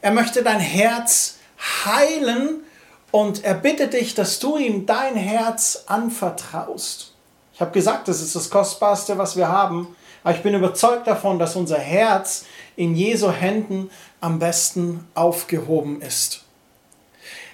Er 0.02 0.12
möchte 0.12 0.44
dein 0.44 0.60
Herz 0.60 1.38
heilen 1.86 2.62
und 3.12 3.44
er 3.44 3.54
bittet 3.54 3.94
dich, 3.94 4.16
dass 4.16 4.40
du 4.40 4.58
ihm 4.58 4.86
dein 4.86 5.16
Herz 5.16 5.84
anvertraust. 5.88 7.14
Ich 7.54 7.62
habe 7.62 7.72
gesagt, 7.72 8.08
das 8.08 8.22
ist 8.22 8.36
das 8.36 8.50
Kostbarste, 8.50 9.18
was 9.18 9.38
wir 9.38 9.48
haben. 9.48 9.96
Aber 10.24 10.36
ich 10.36 10.42
bin 10.42 10.54
überzeugt 10.54 11.06
davon, 11.08 11.38
dass 11.38 11.56
unser 11.56 11.78
Herz 11.78 12.46
in 12.76 12.96
Jesu 12.96 13.32
Händen 13.32 13.90
am 14.22 14.40
besten 14.40 15.06
aufgehoben 15.14 16.02
ist. 16.02 16.43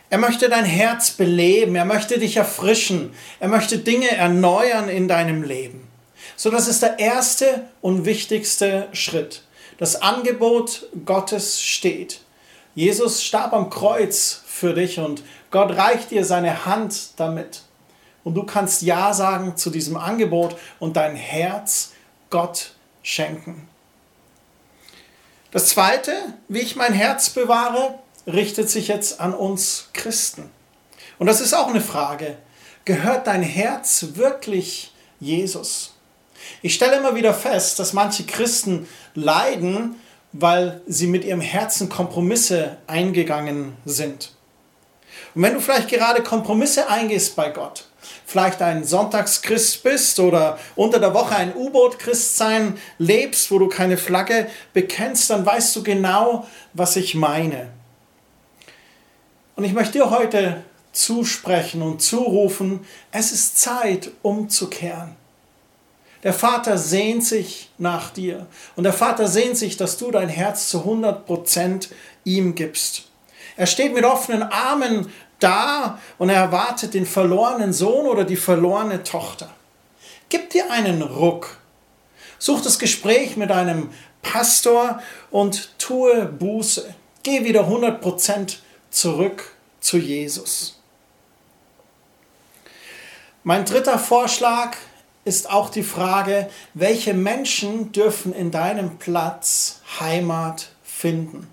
Er 0.09 0.17
möchte 0.17 0.49
dein 0.49 0.65
Herz 0.65 1.11
beleben, 1.11 1.75
er 1.75 1.85
möchte 1.85 2.17
dich 2.17 2.37
erfrischen, 2.37 3.13
er 3.39 3.47
möchte 3.47 3.77
Dinge 3.77 4.09
erneuern 4.09 4.89
in 4.89 5.07
deinem 5.07 5.43
Leben. 5.43 5.87
So, 6.35 6.49
das 6.49 6.67
ist 6.67 6.81
der 6.81 6.99
erste 6.99 7.67
und 7.81 8.05
wichtigste 8.05 8.87
Schritt. 8.91 9.43
Das 9.77 10.01
Angebot 10.01 10.87
Gottes 11.05 11.61
steht. 11.61 12.21
Jesus 12.75 13.23
starb 13.23 13.53
am 13.53 13.69
Kreuz 13.69 14.41
für 14.47 14.73
dich 14.73 14.99
und 14.99 15.23
Gott 15.51 15.75
reicht 15.75 16.11
dir 16.11 16.25
seine 16.25 16.65
Hand 16.65 17.11
damit. 17.17 17.61
Und 18.23 18.35
du 18.35 18.43
kannst 18.43 18.81
Ja 18.81 19.13
sagen 19.13 19.57
zu 19.57 19.69
diesem 19.69 19.95
Angebot 19.95 20.55
und 20.79 20.97
dein 20.97 21.15
Herz 21.15 21.93
Gott 22.29 22.73
schenken. 23.03 23.67
Das 25.51 25.67
Zweite, 25.67 26.13
wie 26.47 26.59
ich 26.59 26.75
mein 26.75 26.93
Herz 26.93 27.29
bewahre, 27.29 27.99
richtet 28.29 28.69
sich 28.69 28.87
jetzt 28.87 29.19
an 29.19 29.33
uns 29.33 29.89
Christen. 29.93 30.49
Und 31.17 31.27
das 31.27 31.41
ist 31.41 31.53
auch 31.53 31.67
eine 31.67 31.81
Frage. 31.81 32.37
Gehört 32.85 33.27
dein 33.27 33.43
Herz 33.43 34.05
wirklich 34.13 34.93
Jesus? 35.19 35.95
Ich 36.61 36.73
stelle 36.73 36.97
immer 36.97 37.15
wieder 37.15 37.33
fest, 37.33 37.79
dass 37.79 37.93
manche 37.93 38.23
Christen 38.23 38.87
leiden, 39.13 39.95
weil 40.31 40.81
sie 40.87 41.07
mit 41.07 41.25
ihrem 41.25 41.41
Herzen 41.41 41.89
Kompromisse 41.89 42.77
eingegangen 42.87 43.73
sind. 43.85 44.31
Und 45.35 45.43
wenn 45.43 45.53
du 45.53 45.59
vielleicht 45.59 45.89
gerade 45.89 46.23
Kompromisse 46.23 46.89
eingehst 46.89 47.35
bei 47.35 47.49
Gott, 47.49 47.85
vielleicht 48.25 48.61
ein 48.61 48.83
Sonntagschrist 48.83 49.83
bist 49.83 50.19
oder 50.19 50.57
unter 50.75 50.99
der 50.99 51.13
Woche 51.13 51.35
ein 51.35 51.55
U-Boot-Christ 51.55 52.37
sein 52.37 52.77
lebst, 52.97 53.51
wo 53.51 53.59
du 53.59 53.67
keine 53.67 53.97
Flagge 53.97 54.47
bekennst, 54.73 55.29
dann 55.29 55.45
weißt 55.45 55.75
du 55.75 55.83
genau, 55.83 56.47
was 56.73 56.95
ich 56.95 57.15
meine. 57.15 57.78
Und 59.59 59.65
ich 59.65 59.73
möchte 59.73 59.97
dir 59.97 60.09
heute 60.09 60.63
zusprechen 60.93 61.81
und 61.81 62.01
zurufen, 62.01 62.87
es 63.11 63.33
ist 63.33 63.59
Zeit 63.59 64.09
umzukehren. 64.21 65.17
Der 66.23 66.31
Vater 66.31 66.77
sehnt 66.77 67.25
sich 67.25 67.69
nach 67.77 68.09
dir 68.09 68.47
und 68.77 68.85
der 68.85 68.93
Vater 68.93 69.27
sehnt 69.27 69.57
sich, 69.57 69.75
dass 69.75 69.97
du 69.97 70.11
dein 70.11 70.29
Herz 70.29 70.69
zu 70.69 70.85
100% 70.85 71.89
ihm 72.23 72.55
gibst. 72.55 73.09
Er 73.57 73.65
steht 73.65 73.93
mit 73.93 74.05
offenen 74.05 74.43
Armen 74.43 75.11
da 75.39 75.99
und 76.17 76.29
er 76.29 76.37
erwartet 76.37 76.93
den 76.93 77.05
verlorenen 77.05 77.73
Sohn 77.73 78.05
oder 78.05 78.23
die 78.23 78.37
verlorene 78.37 79.03
Tochter. 79.03 79.49
Gib 80.29 80.51
dir 80.51 80.71
einen 80.71 81.01
Ruck. 81.01 81.57
Such 82.37 82.61
das 82.61 82.79
Gespräch 82.79 83.35
mit 83.35 83.51
einem 83.51 83.89
Pastor 84.21 85.01
und 85.31 85.77
tue 85.79 86.27
Buße. 86.27 86.95
Geh 87.23 87.43
wieder 87.43 87.67
100% 87.67 88.59
zurück 88.89 89.55
zu 89.79 89.97
Jesus. 89.97 90.79
Mein 93.43 93.65
dritter 93.65 93.97
Vorschlag 93.97 94.75
ist 95.25 95.49
auch 95.49 95.69
die 95.69 95.83
Frage, 95.83 96.49
welche 96.73 97.13
Menschen 97.13 97.91
dürfen 97.91 98.33
in 98.33 98.51
deinem 98.51 98.97
Platz 98.97 99.81
Heimat 99.99 100.69
finden? 100.83 101.47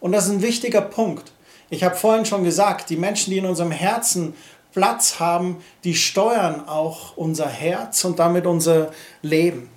Und 0.00 0.12
das 0.12 0.26
ist 0.26 0.32
ein 0.32 0.42
wichtiger 0.42 0.80
Punkt. 0.80 1.32
Ich 1.68 1.84
habe 1.84 1.94
vorhin 1.94 2.24
schon 2.24 2.42
gesagt, 2.42 2.90
die 2.90 2.96
Menschen, 2.96 3.30
die 3.30 3.38
in 3.38 3.46
unserem 3.46 3.70
Herzen 3.70 4.34
Platz 4.72 5.20
haben, 5.20 5.62
die 5.84 5.94
steuern 5.94 6.66
auch 6.68 7.16
unser 7.16 7.48
Herz 7.48 8.04
und 8.04 8.18
damit 8.18 8.46
unser 8.46 8.92
Leben. 9.22 9.70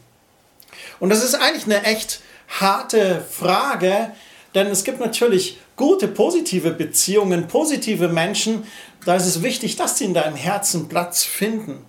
Und 0.99 1.09
das 1.09 1.23
ist 1.23 1.35
eigentlich 1.35 1.65
eine 1.65 1.83
echt 1.83 2.21
harte 2.59 3.23
Frage, 3.29 4.11
denn 4.55 4.67
es 4.67 4.83
gibt 4.83 4.99
natürlich 4.99 5.59
gute, 5.75 6.07
positive 6.07 6.71
Beziehungen, 6.71 7.47
positive 7.47 8.07
Menschen. 8.07 8.63
Da 9.05 9.15
ist 9.15 9.25
es 9.25 9.41
wichtig, 9.41 9.75
dass 9.75 9.97
sie 9.97 10.05
in 10.05 10.13
deinem 10.13 10.35
Herzen 10.35 10.87
Platz 10.87 11.23
finden. 11.23 11.85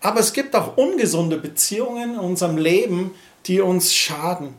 Aber 0.00 0.20
es 0.20 0.32
gibt 0.32 0.54
auch 0.56 0.76
ungesunde 0.76 1.36
Beziehungen 1.36 2.14
in 2.14 2.20
unserem 2.20 2.56
Leben, 2.56 3.14
die 3.46 3.60
uns 3.60 3.94
schaden. 3.94 4.54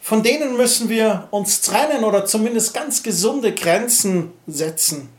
Von 0.00 0.22
denen 0.22 0.56
müssen 0.56 0.88
wir 0.88 1.28
uns 1.30 1.60
trennen 1.60 2.04
oder 2.04 2.24
zumindest 2.24 2.72
ganz 2.72 3.02
gesunde 3.02 3.52
Grenzen 3.52 4.32
setzen. 4.46 5.10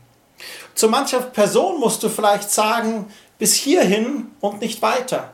Zu 0.74 0.88
mancher 0.88 1.20
Person 1.20 1.78
musst 1.78 2.02
du 2.02 2.08
vielleicht 2.08 2.50
sagen, 2.50 3.06
bis 3.38 3.54
hierhin 3.54 4.28
und 4.40 4.60
nicht 4.60 4.82
weiter. 4.82 5.32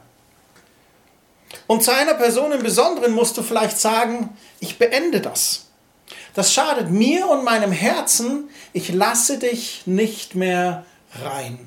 Und 1.67 1.83
zu 1.83 1.95
einer 1.95 2.15
Person 2.15 2.53
im 2.53 2.63
Besonderen 2.63 3.13
musst 3.13 3.37
du 3.37 3.43
vielleicht 3.43 3.79
sagen, 3.79 4.37
ich 4.61 4.79
beende 4.79 5.21
das. 5.21 5.66
Das 6.37 6.53
schadet 6.53 6.91
mir 6.91 7.29
und 7.29 7.45
meinem 7.45 7.73
Herzen, 7.73 8.51
ich 8.75 8.93
lasse 8.93 9.39
dich 9.39 9.87
nicht 9.87 10.35
mehr 10.35 10.85
rein. 11.23 11.59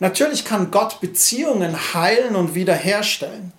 Natürlich 0.00 0.44
kann 0.44 0.70
Gott 0.70 1.00
Beziehungen 1.00 1.94
heilen 1.94 2.36
und 2.36 2.54
wiederherstellen. 2.54 3.54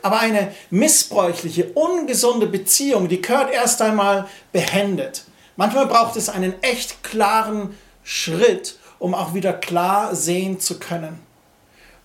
Aber 0.00 0.20
eine 0.20 0.54
missbräuchliche, 0.70 1.72
ungesunde 1.74 2.46
Beziehung, 2.46 3.08
die 3.08 3.20
gehört 3.20 3.52
erst 3.52 3.82
einmal 3.82 4.28
beendet. 4.52 5.24
Manchmal 5.56 5.86
braucht 5.86 6.14
es 6.14 6.28
einen 6.28 6.54
echt 6.62 7.02
klaren 7.02 7.76
Schritt, 8.04 8.78
um 9.00 9.12
auch 9.12 9.34
wieder 9.34 9.54
klar 9.54 10.14
sehen 10.14 10.60
zu 10.60 10.78
können. 10.78 11.18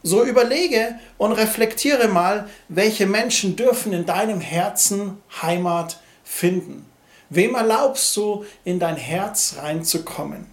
So 0.02 0.24
überlege 0.24 0.98
und 1.20 1.34
reflektiere 1.34 2.08
mal, 2.08 2.50
welche 2.68 3.06
Menschen 3.06 3.56
dürfen 3.56 3.94
in 3.94 4.08
deinem 4.08 4.42
Herzen 4.42 5.22
Heimat 5.40 6.00
finden. 6.34 6.86
Wem 7.30 7.56
erlaubst 7.56 8.16
du, 8.18 8.46
in 8.64 8.80
dein 8.80 8.98
Herz 8.98 9.56
reinzukommen? 9.62 10.48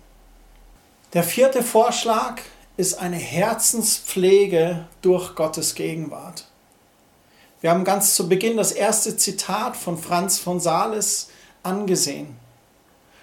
Der 1.12 1.24
vierte 1.24 1.62
Vorschlag 1.62 2.40
ist 2.76 2.94
eine 2.94 3.16
Herzenspflege 3.16 4.86
durch 5.02 5.34
Gottes 5.34 5.74
Gegenwart. 5.74 6.46
Wir 7.60 7.70
haben 7.70 7.84
ganz 7.84 8.14
zu 8.14 8.28
Beginn 8.28 8.56
das 8.56 8.72
erste 8.72 9.16
Zitat 9.16 9.76
von 9.76 9.98
Franz 9.98 10.38
von 10.38 10.60
Sales 10.60 11.28
angesehen. 11.62 12.36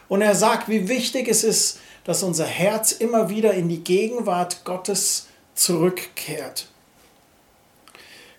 Und 0.09 0.21
er 0.21 0.35
sagt, 0.35 0.69
wie 0.69 0.89
wichtig 0.89 1.27
es 1.27 1.43
ist, 1.43 1.79
dass 2.03 2.23
unser 2.23 2.45
Herz 2.45 2.91
immer 2.91 3.29
wieder 3.29 3.53
in 3.53 3.67
die 3.69 3.83
Gegenwart 3.83 4.63
Gottes 4.63 5.27
zurückkehrt. 5.55 6.67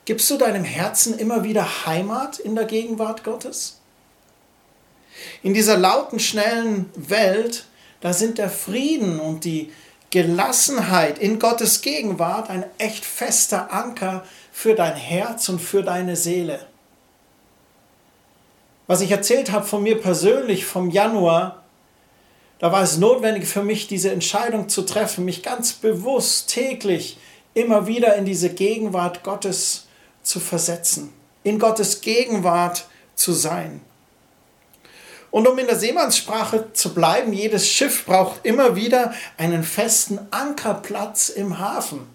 Gibst 0.05 0.31
du 0.31 0.39
deinem 0.39 0.65
Herzen 0.65 1.19
immer 1.19 1.45
wieder 1.45 1.87
Heimat 1.87 2.39
in 2.39 2.55
der 2.55 2.65
Gegenwart 2.65 3.25
Gottes? 3.25 3.78
In 5.43 5.55
dieser 5.55 5.77
lauten, 5.77 6.19
schnellen 6.19 6.91
Welt, 6.95 7.65
da 8.01 8.13
sind 8.13 8.39
der 8.39 8.51
Frieden 8.51 9.21
und 9.21 9.45
die 9.45 9.73
Gelassenheit 10.11 11.19
in 11.19 11.39
Gottes 11.39 11.83
Gegenwart 11.83 12.49
ein 12.49 12.65
echt 12.79 13.05
fester 13.05 13.73
Anker 13.73 14.25
für 14.53 14.75
dein 14.75 14.97
Herz 14.97 15.49
und 15.49 15.61
für 15.61 15.83
deine 15.83 16.17
Seele. 16.17 16.67
Was 18.87 19.03
ich 19.03 19.11
erzählt 19.11 19.53
habe 19.53 19.67
von 19.67 19.83
mir 19.83 20.01
persönlich 20.01 20.65
vom 20.65 20.91
Januar, 20.91 21.63
da 22.59 22.73
war 22.73 22.83
es 22.83 22.97
notwendig 22.97 23.47
für 23.47 23.63
mich, 23.63 23.87
diese 23.87 24.11
Entscheidung 24.11 24.69
zu 24.69 24.83
treffen, 24.83 25.25
mich 25.25 25.43
ganz 25.43 25.75
bewusst 25.75 26.49
täglich 26.49 27.19
immer 27.55 27.87
wieder 27.87 28.17
in 28.17 28.25
diese 28.25 28.51
Gegenwart 28.51 29.23
Gottes 29.23 29.87
zu 30.23 30.41
versetzen, 30.41 31.13
in 31.45 31.59
Gottes 31.59 32.01
Gegenwart 32.01 32.87
zu 33.15 33.33
sein. 33.33 33.81
Und 35.31 35.47
um 35.47 35.59
in 35.59 35.67
der 35.67 35.77
Seemannssprache 35.77 36.73
zu 36.73 36.95
bleiben, 36.95 37.33
jedes 37.33 37.69
Schiff 37.69 38.07
braucht 38.07 38.45
immer 38.45 38.77
wieder 38.77 39.13
einen 39.37 39.63
festen 39.63 40.19
Ankerplatz 40.31 41.29
im 41.29 41.59
Hafen. 41.59 42.09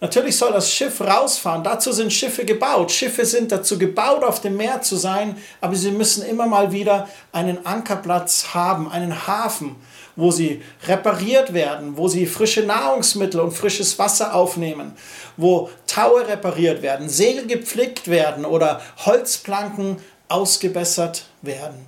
Natürlich 0.00 0.36
soll 0.36 0.52
das 0.52 0.72
Schiff 0.72 1.00
rausfahren. 1.00 1.64
Dazu 1.64 1.90
sind 1.90 2.12
Schiffe 2.12 2.44
gebaut. 2.44 2.92
Schiffe 2.92 3.26
sind 3.26 3.50
dazu 3.50 3.78
gebaut, 3.78 4.22
auf 4.22 4.40
dem 4.40 4.56
Meer 4.56 4.80
zu 4.80 4.94
sein, 4.94 5.36
aber 5.60 5.74
sie 5.74 5.90
müssen 5.90 6.24
immer 6.24 6.46
mal 6.46 6.70
wieder 6.70 7.08
einen 7.32 7.66
Ankerplatz 7.66 8.54
haben, 8.54 8.88
einen 8.90 9.26
Hafen, 9.26 9.74
wo 10.14 10.30
sie 10.30 10.62
repariert 10.86 11.52
werden, 11.52 11.96
wo 11.96 12.06
sie 12.06 12.26
frische 12.26 12.62
Nahrungsmittel 12.62 13.40
und 13.40 13.50
frisches 13.50 13.98
Wasser 13.98 14.34
aufnehmen, 14.34 14.92
wo 15.36 15.68
Taue 15.88 16.28
repariert 16.28 16.80
werden, 16.80 17.08
Segel 17.08 17.46
gepflegt 17.48 18.06
werden 18.06 18.44
oder 18.44 18.80
Holzplanken 19.04 19.96
ausgebessert 20.28 21.26
werden. 21.42 21.86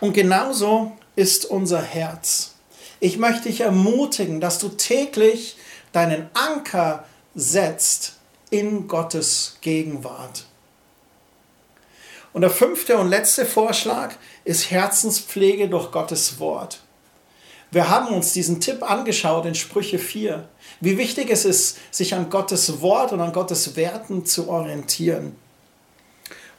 Und 0.00 0.12
genauso 0.12 0.92
ist 1.16 1.46
unser 1.46 1.82
Herz. 1.82 2.54
Ich 3.00 3.18
möchte 3.18 3.48
dich 3.48 3.60
ermutigen, 3.60 4.40
dass 4.40 4.58
du 4.58 4.68
täglich 4.68 5.56
deinen 5.92 6.28
Anker 6.34 7.04
setzt 7.34 8.14
in 8.50 8.88
Gottes 8.88 9.58
Gegenwart. 9.60 10.44
Und 12.32 12.42
der 12.42 12.50
fünfte 12.50 12.98
und 12.98 13.08
letzte 13.08 13.46
Vorschlag 13.46 14.14
ist 14.44 14.70
Herzenspflege 14.70 15.68
durch 15.68 15.90
Gottes 15.90 16.38
Wort. 16.38 16.80
Wir 17.70 17.88
haben 17.88 18.14
uns 18.14 18.32
diesen 18.32 18.60
Tipp 18.60 18.88
angeschaut 18.88 19.44
in 19.44 19.54
Sprüche 19.54 19.98
4, 19.98 20.48
wie 20.80 20.96
wichtig 20.96 21.30
es 21.30 21.44
ist, 21.44 21.78
sich 21.90 22.14
an 22.14 22.30
Gottes 22.30 22.80
Wort 22.80 23.12
und 23.12 23.20
an 23.20 23.32
Gottes 23.32 23.76
Werten 23.76 24.24
zu 24.24 24.48
orientieren. 24.48 25.36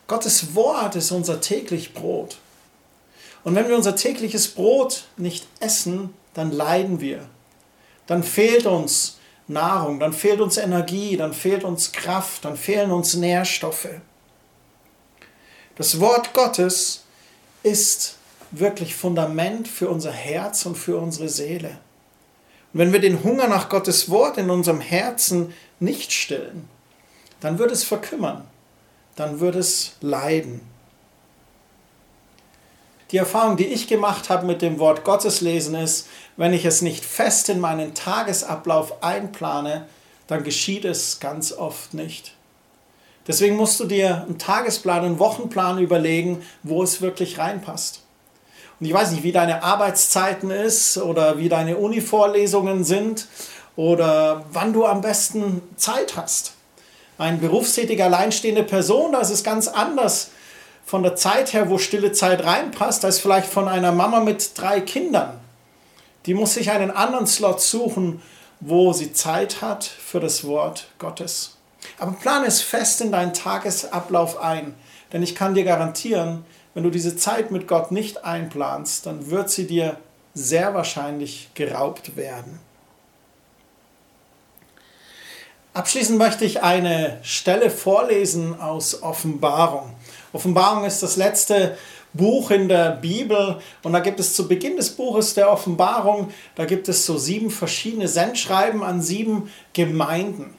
Gottes 0.09 0.55
Wort 0.55 0.95
ist 0.95 1.11
unser 1.11 1.39
täglich 1.39 1.93
Brot. 1.93 2.39
Und 3.43 3.55
wenn 3.55 3.69
wir 3.69 3.75
unser 3.75 3.95
tägliches 3.95 4.49
Brot 4.49 5.05
nicht 5.17 5.47
essen, 5.59 6.13
dann 6.33 6.51
leiden 6.51 6.99
wir. 6.99 7.29
Dann 8.07 8.23
fehlt 8.23 8.65
uns 8.65 9.19
Nahrung, 9.47 9.99
dann 9.99 10.11
fehlt 10.11 10.41
uns 10.41 10.57
Energie, 10.57 11.15
dann 11.15 11.31
fehlt 11.31 11.63
uns 11.63 11.91
Kraft, 11.91 12.43
dann 12.43 12.57
fehlen 12.57 12.91
uns 12.91 13.13
Nährstoffe. 13.13 13.87
Das 15.75 15.99
Wort 15.99 16.33
Gottes 16.33 17.03
ist 17.61 18.15
wirklich 18.49 18.95
Fundament 18.95 19.67
für 19.67 19.89
unser 19.89 20.11
Herz 20.11 20.65
und 20.65 20.75
für 20.75 20.97
unsere 20.97 21.29
Seele. 21.29 21.77
Und 22.73 22.79
wenn 22.79 22.93
wir 22.93 22.99
den 22.99 23.23
Hunger 23.23 23.47
nach 23.47 23.69
Gottes 23.69 24.09
Wort 24.09 24.39
in 24.39 24.49
unserem 24.49 24.81
Herzen 24.81 25.53
nicht 25.79 26.11
stillen, 26.11 26.67
dann 27.41 27.59
wird 27.59 27.71
es 27.71 27.83
verkümmern, 27.83 28.43
dann 29.19 29.41
wird 29.41 29.55
es 29.55 29.97
leiden. 29.99 30.61
Die 33.11 33.17
Erfahrung, 33.17 33.57
die 33.57 33.65
ich 33.65 33.87
gemacht 33.87 34.29
habe 34.29 34.45
mit 34.45 34.61
dem 34.61 34.79
Wort 34.79 35.03
Gottes 35.03 35.41
lesen, 35.41 35.75
ist, 35.75 36.07
wenn 36.37 36.53
ich 36.53 36.63
es 36.63 36.81
nicht 36.81 37.03
fest 37.03 37.49
in 37.49 37.59
meinen 37.59 37.93
Tagesablauf 37.93 39.03
einplane, 39.03 39.87
dann 40.27 40.45
geschieht 40.45 40.85
es 40.85 41.19
ganz 41.19 41.51
oft 41.51 41.93
nicht. 41.93 42.33
Deswegen 43.27 43.57
musst 43.57 43.79
du 43.81 43.85
dir 43.85 44.23
einen 44.23 44.37
Tagesplan, 44.37 45.03
einen 45.03 45.19
Wochenplan 45.19 45.79
überlegen, 45.79 46.41
wo 46.63 46.81
es 46.81 47.01
wirklich 47.01 47.39
reinpasst. 47.39 48.03
Und 48.79 48.85
ich 48.85 48.93
weiß 48.93 49.11
nicht, 49.11 49.23
wie 49.23 49.33
deine 49.33 49.63
Arbeitszeiten 49.63 50.49
ist 50.49 50.97
oder 50.97 51.37
wie 51.37 51.49
deine 51.49 51.75
Uni-Vorlesungen 51.77 52.85
sind 52.85 53.27
oder 53.75 54.45
wann 54.53 54.71
du 54.71 54.85
am 54.85 55.01
besten 55.01 55.61
Zeit 55.75 56.15
hast. 56.15 56.53
Ein 57.19 57.41
berufstätiger, 57.41 58.05
alleinstehende 58.05 58.63
Person, 58.63 59.11
da 59.11 59.19
ist 59.19 59.29
es 59.29 59.43
ganz 59.43 59.67
anders 59.67 60.31
von 60.85 61.03
der 61.03 61.17
Zeit 61.17 61.51
her, 61.51 61.69
wo 61.69 61.77
stille 61.77 62.13
Zeit 62.13 62.45
reinpasst, 62.45 63.03
als 63.03 63.19
vielleicht 63.19 63.47
von 63.47 63.67
einer 63.67 63.91
Mama 63.91 64.21
mit 64.21 64.57
drei 64.57 64.79
Kindern. 64.79 65.37
Die 66.25 66.33
muss 66.33 66.53
sich 66.53 66.71
einen 66.71 66.91
anderen 66.91 67.27
Slot 67.27 67.59
suchen, 67.59 68.21
wo 68.61 68.93
sie 68.93 69.11
Zeit 69.11 69.61
hat 69.61 69.83
für 69.83 70.21
das 70.21 70.45
Wort 70.45 70.87
Gottes. 70.97 71.57
Aber 71.97 72.13
plane 72.13 72.47
es 72.47 72.61
fest 72.61 73.01
in 73.01 73.11
deinen 73.11 73.33
Tagesablauf 73.33 74.39
ein, 74.39 74.73
denn 75.11 75.21
ich 75.21 75.35
kann 75.35 75.55
dir 75.55 75.65
garantieren, 75.65 76.45
wenn 76.73 76.83
du 76.83 76.89
diese 76.89 77.17
Zeit 77.17 77.51
mit 77.51 77.67
Gott 77.67 77.91
nicht 77.91 78.23
einplanst, 78.23 79.05
dann 79.05 79.29
wird 79.29 79.49
sie 79.49 79.67
dir 79.67 79.97
sehr 80.33 80.73
wahrscheinlich 80.73 81.49
geraubt 81.53 82.15
werden. 82.15 82.61
Abschließend 85.79 86.17
möchte 86.17 86.43
ich 86.43 86.61
eine 86.61 87.19
Stelle 87.23 87.69
vorlesen 87.69 88.59
aus 88.59 89.01
Offenbarung. 89.01 89.93
Offenbarung 90.33 90.83
ist 90.83 91.01
das 91.01 91.15
letzte 91.15 91.77
Buch 92.11 92.51
in 92.51 92.67
der 92.67 92.97
Bibel 92.97 93.61
und 93.83 93.93
da 93.93 94.01
gibt 94.01 94.19
es 94.19 94.33
zu 94.33 94.49
Beginn 94.49 94.75
des 94.75 94.89
Buches 94.89 95.35
der 95.35 95.49
Offenbarung, 95.49 96.33
da 96.55 96.65
gibt 96.65 96.89
es 96.89 97.05
so 97.05 97.17
sieben 97.17 97.49
verschiedene 97.49 98.09
Sendschreiben 98.09 98.83
an 98.83 99.01
sieben 99.01 99.49
Gemeinden. 99.71 100.53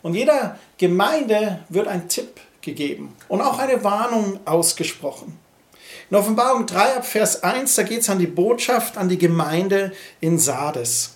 Und 0.00 0.14
jeder 0.14 0.58
Gemeinde 0.78 1.58
wird 1.68 1.86
ein 1.86 2.08
Tipp 2.08 2.40
gegeben 2.62 3.14
und 3.28 3.42
auch 3.42 3.58
eine 3.58 3.84
Warnung 3.84 4.40
ausgesprochen. 4.46 5.38
In 6.08 6.16
Offenbarung 6.16 6.64
3 6.64 6.96
ab 6.96 7.04
Vers 7.04 7.42
1, 7.42 7.74
da 7.74 7.82
geht 7.82 8.00
es 8.00 8.08
an 8.08 8.18
die 8.18 8.26
Botschaft 8.26 8.96
an 8.96 9.10
die 9.10 9.18
Gemeinde 9.18 9.92
in 10.22 10.38
Sardes. 10.38 11.13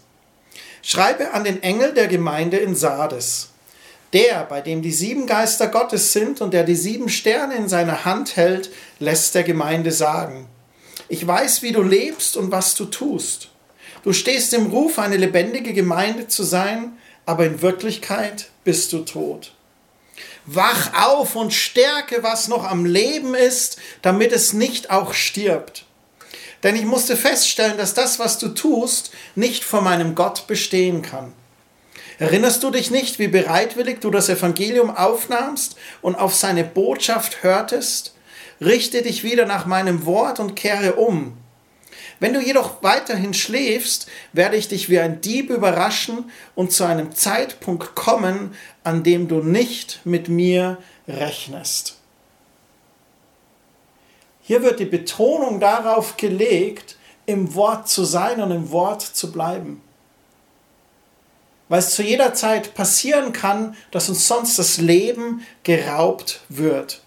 Schreibe 0.83 1.33
an 1.33 1.45
den 1.45 1.63
Engel 1.63 1.95
der 1.95 2.09
Gemeinde 2.09 2.57
in 2.57 2.75
Sardes. 2.75 3.51
Der, 4.13 4.45
bei 4.45 4.61
dem 4.61 4.81
die 4.81 4.93
sieben 4.93 5.27
Geister 5.27 5.69
Gottes 5.69 6.13
sind 6.13 6.41
und 6.41 6.55
der 6.55 6.65
die 6.65 6.77
sieben 6.77 7.09
Sterne 7.09 7.57
in 7.57 7.69
seiner 7.69 8.05
Hand 8.05 8.37
hält, 8.37 8.71
lässt 8.99 9.35
der 9.35 9.43
Gemeinde 9.43 9.93
sagen, 9.93 10.49
ich 11.09 11.27
weiß, 11.27 11.63
wie 11.63 11.73
du 11.73 11.83
lebst 11.83 12.37
und 12.37 12.51
was 12.51 12.75
du 12.75 12.87
tust. 12.87 13.51
Du 14.03 14.13
stehst 14.13 14.55
im 14.55 14.67
Ruf, 14.67 14.99
eine 14.99 15.17
lebendige 15.17 15.73
Gemeinde 15.73 16.29
zu 16.29 16.43
sein, 16.43 16.93
aber 17.27 17.47
in 17.47 17.61
Wirklichkeit 17.63 18.51
bist 18.65 18.93
du 18.93 19.01
tot. 19.01 19.53
Wach 20.47 20.93
auf 21.07 21.37
und 21.37 21.53
stärke, 21.53 22.23
was 22.23 22.49
noch 22.49 22.65
am 22.65 22.87
Leben 22.87 23.35
ist, 23.35 23.79
damit 24.01 24.33
es 24.33 24.55
nicht 24.55 24.91
auch 24.91 25.13
stirbt. 25.13 25.85
Denn 26.63 26.75
ich 26.75 26.85
musste 26.85 27.17
feststellen, 27.17 27.79
dass 27.79 27.95
das, 27.95 28.19
was 28.19 28.39
du 28.39 28.49
tust, 28.49 29.13
nicht 29.35 29.65
vor 29.65 29.81
meinem 29.81 30.15
Gott 30.15 30.47
bestehen 30.47 31.03
kann. 31.03 31.33
Erinnerst 32.19 32.65
du 32.65 32.71
dich 32.71 32.91
nicht, 32.91 33.21
wie 33.21 33.29
bereitwillig 33.29 34.01
du 34.01 34.11
das 34.11 34.29
Evangelium 34.29 34.91
aufnahmst 34.91 35.77
und 36.03 36.17
auf 36.17 36.35
seine 36.35 36.65
Botschaft 36.65 37.45
hörtest? 37.45 38.15
Richte 38.61 39.03
dich 39.03 39.23
wieder 39.23 39.47
nach 39.47 39.67
meinem 39.67 40.05
Wort 40.05 40.41
und 40.41 40.57
kehre 40.57 40.95
um. 40.95 41.37
Wenn 42.19 42.35
du 42.35 42.41
jedoch 42.41 42.83
weiterhin 42.83 43.35
schläfst, 43.35 44.09
werde 44.33 44.57
ich 44.57 44.67
dich 44.67 44.91
wie 44.91 44.99
ein 44.99 45.21
Dieb 45.21 45.51
überraschen 45.51 46.31
und 46.57 46.73
zu 46.73 46.83
einem 46.83 47.15
Zeitpunkt 47.15 47.95
kommen, 47.95 48.57
an 48.83 49.05
dem 49.05 49.29
du 49.29 49.37
nicht 49.37 50.01
mit 50.05 50.29
mir 50.29 50.79
rechnest. 51.07 51.98
Hier 54.49 54.65
wird 54.65 54.81
die 54.81 54.85
Betonung 54.85 55.61
darauf 55.61 56.17
gelegt, 56.17 56.97
im 57.27 57.55
Wort 57.55 57.89
zu 57.89 58.05
sein 58.05 58.43
und 58.43 58.51
im 58.51 58.73
Wort 58.73 59.03
zu 59.03 59.31
bleiben 59.31 59.81
weil 61.69 61.81
es 61.81 61.91
zu 61.91 62.03
jeder 62.03 62.35
Zeit 62.35 62.75
passieren 62.75 63.33
kann, 63.33 63.77
dass 63.91 64.09
uns 64.09 64.27
sonst 64.27 64.59
das 64.59 64.79
Leben 64.79 65.47
geraubt 65.63 66.41
wird. 66.49 67.03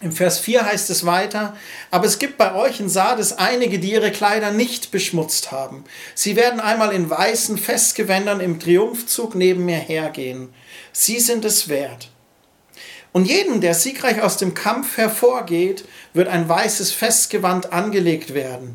Im 0.00 0.12
Vers 0.12 0.38
4 0.40 0.66
heißt 0.66 0.90
es 0.90 1.06
weiter, 1.06 1.56
aber 1.90 2.04
es 2.04 2.18
gibt 2.18 2.36
bei 2.36 2.54
euch 2.54 2.78
in 2.78 2.90
Sardes 2.90 3.38
einige, 3.38 3.78
die 3.78 3.92
ihre 3.92 4.12
Kleider 4.12 4.50
nicht 4.50 4.90
beschmutzt 4.90 5.50
haben. 5.50 5.84
Sie 6.14 6.36
werden 6.36 6.60
einmal 6.60 6.92
in 6.92 7.08
weißen 7.08 7.56
Festgewändern 7.56 8.40
im 8.40 8.60
Triumphzug 8.60 9.34
neben 9.34 9.64
mir 9.64 9.78
hergehen. 9.78 10.52
Sie 10.92 11.20
sind 11.20 11.46
es 11.46 11.68
wert. 11.70 12.10
Und 13.14 13.26
jedem, 13.26 13.60
der 13.60 13.74
siegreich 13.74 14.22
aus 14.22 14.38
dem 14.38 14.54
Kampf 14.54 14.96
hervorgeht, 14.96 15.84
wird 16.14 16.26
ein 16.26 16.48
weißes 16.48 16.90
Festgewand 16.90 17.72
angelegt 17.72 18.34
werden. 18.34 18.74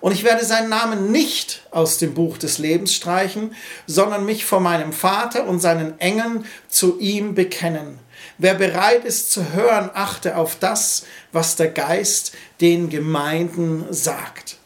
Und 0.00 0.10
ich 0.10 0.24
werde 0.24 0.44
seinen 0.44 0.70
Namen 0.70 1.12
nicht 1.12 1.62
aus 1.70 1.96
dem 1.96 2.12
Buch 2.12 2.36
des 2.36 2.58
Lebens 2.58 2.92
streichen, 2.92 3.54
sondern 3.86 4.24
mich 4.24 4.44
vor 4.44 4.58
meinem 4.58 4.92
Vater 4.92 5.46
und 5.46 5.60
seinen 5.60 6.00
Engeln 6.00 6.46
zu 6.68 6.98
ihm 6.98 7.36
bekennen. 7.36 8.00
Wer 8.38 8.54
bereit 8.54 9.04
ist 9.04 9.30
zu 9.30 9.52
hören, 9.52 9.88
achte 9.94 10.36
auf 10.36 10.56
das, 10.58 11.04
was 11.30 11.54
der 11.54 11.68
Geist 11.68 12.32
den 12.60 12.90
Gemeinden 12.90 13.84
sagt. 13.90 14.56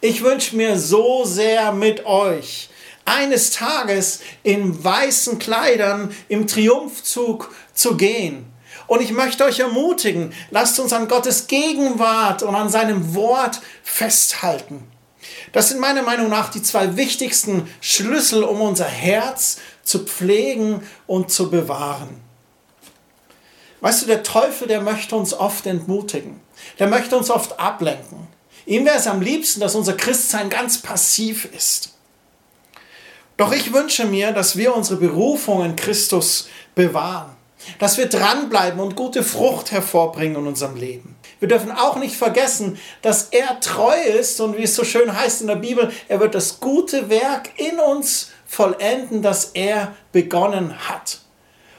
Ich 0.00 0.22
wünsche 0.22 0.56
mir 0.56 0.78
so 0.78 1.26
sehr 1.26 1.72
mit 1.72 2.06
euch, 2.06 2.70
eines 3.04 3.50
Tages 3.50 4.20
in 4.42 4.82
weißen 4.82 5.38
Kleidern 5.38 6.14
im 6.28 6.46
Triumphzug 6.46 7.54
zu 7.74 7.96
gehen. 7.96 8.46
Und 8.86 9.00
ich 9.00 9.12
möchte 9.12 9.44
euch 9.44 9.60
ermutigen, 9.60 10.32
lasst 10.50 10.78
uns 10.78 10.92
an 10.92 11.08
Gottes 11.08 11.46
Gegenwart 11.46 12.42
und 12.42 12.54
an 12.54 12.68
seinem 12.68 13.14
Wort 13.14 13.60
festhalten. 13.82 14.86
Das 15.52 15.68
sind 15.68 15.80
meiner 15.80 16.02
Meinung 16.02 16.28
nach 16.28 16.50
die 16.50 16.62
zwei 16.62 16.96
wichtigsten 16.96 17.68
Schlüssel, 17.80 18.42
um 18.42 18.60
unser 18.60 18.86
Herz 18.86 19.58
zu 19.82 20.00
pflegen 20.00 20.82
und 21.06 21.30
zu 21.30 21.50
bewahren. 21.50 22.20
Weißt 23.80 24.02
du, 24.02 24.06
der 24.06 24.22
Teufel, 24.22 24.66
der 24.66 24.80
möchte 24.80 25.14
uns 25.14 25.34
oft 25.34 25.66
entmutigen. 25.66 26.40
Der 26.78 26.88
möchte 26.88 27.16
uns 27.16 27.30
oft 27.30 27.58
ablenken. 27.60 28.26
Ihm 28.66 28.86
wäre 28.86 28.96
es 28.96 29.06
am 29.06 29.20
liebsten, 29.20 29.60
dass 29.60 29.74
unser 29.74 29.94
Christsein 29.94 30.48
ganz 30.48 30.80
passiv 30.80 31.44
ist. 31.44 31.90
Doch 33.36 33.52
ich 33.52 33.72
wünsche 33.72 34.06
mir, 34.06 34.32
dass 34.32 34.56
wir 34.56 34.74
unsere 34.74 34.98
Berufung 34.98 35.64
in 35.64 35.76
Christus 35.76 36.48
bewahren. 36.74 37.33
Dass 37.78 37.98
wir 37.98 38.06
dranbleiben 38.06 38.80
und 38.80 38.96
gute 38.96 39.22
Frucht 39.22 39.72
hervorbringen 39.72 40.36
in 40.36 40.46
unserem 40.46 40.76
Leben. 40.76 41.16
Wir 41.40 41.48
dürfen 41.48 41.72
auch 41.72 41.96
nicht 41.96 42.16
vergessen, 42.16 42.78
dass 43.02 43.28
er 43.30 43.60
treu 43.60 44.00
ist 44.18 44.40
und 44.40 44.56
wie 44.56 44.62
es 44.62 44.74
so 44.74 44.84
schön 44.84 45.14
heißt 45.14 45.42
in 45.42 45.48
der 45.48 45.56
Bibel, 45.56 45.90
er 46.08 46.20
wird 46.20 46.34
das 46.34 46.60
gute 46.60 47.10
Werk 47.10 47.50
in 47.56 47.78
uns 47.78 48.30
vollenden, 48.46 49.20
das 49.22 49.50
er 49.54 49.94
begonnen 50.12 50.88
hat. 50.88 51.18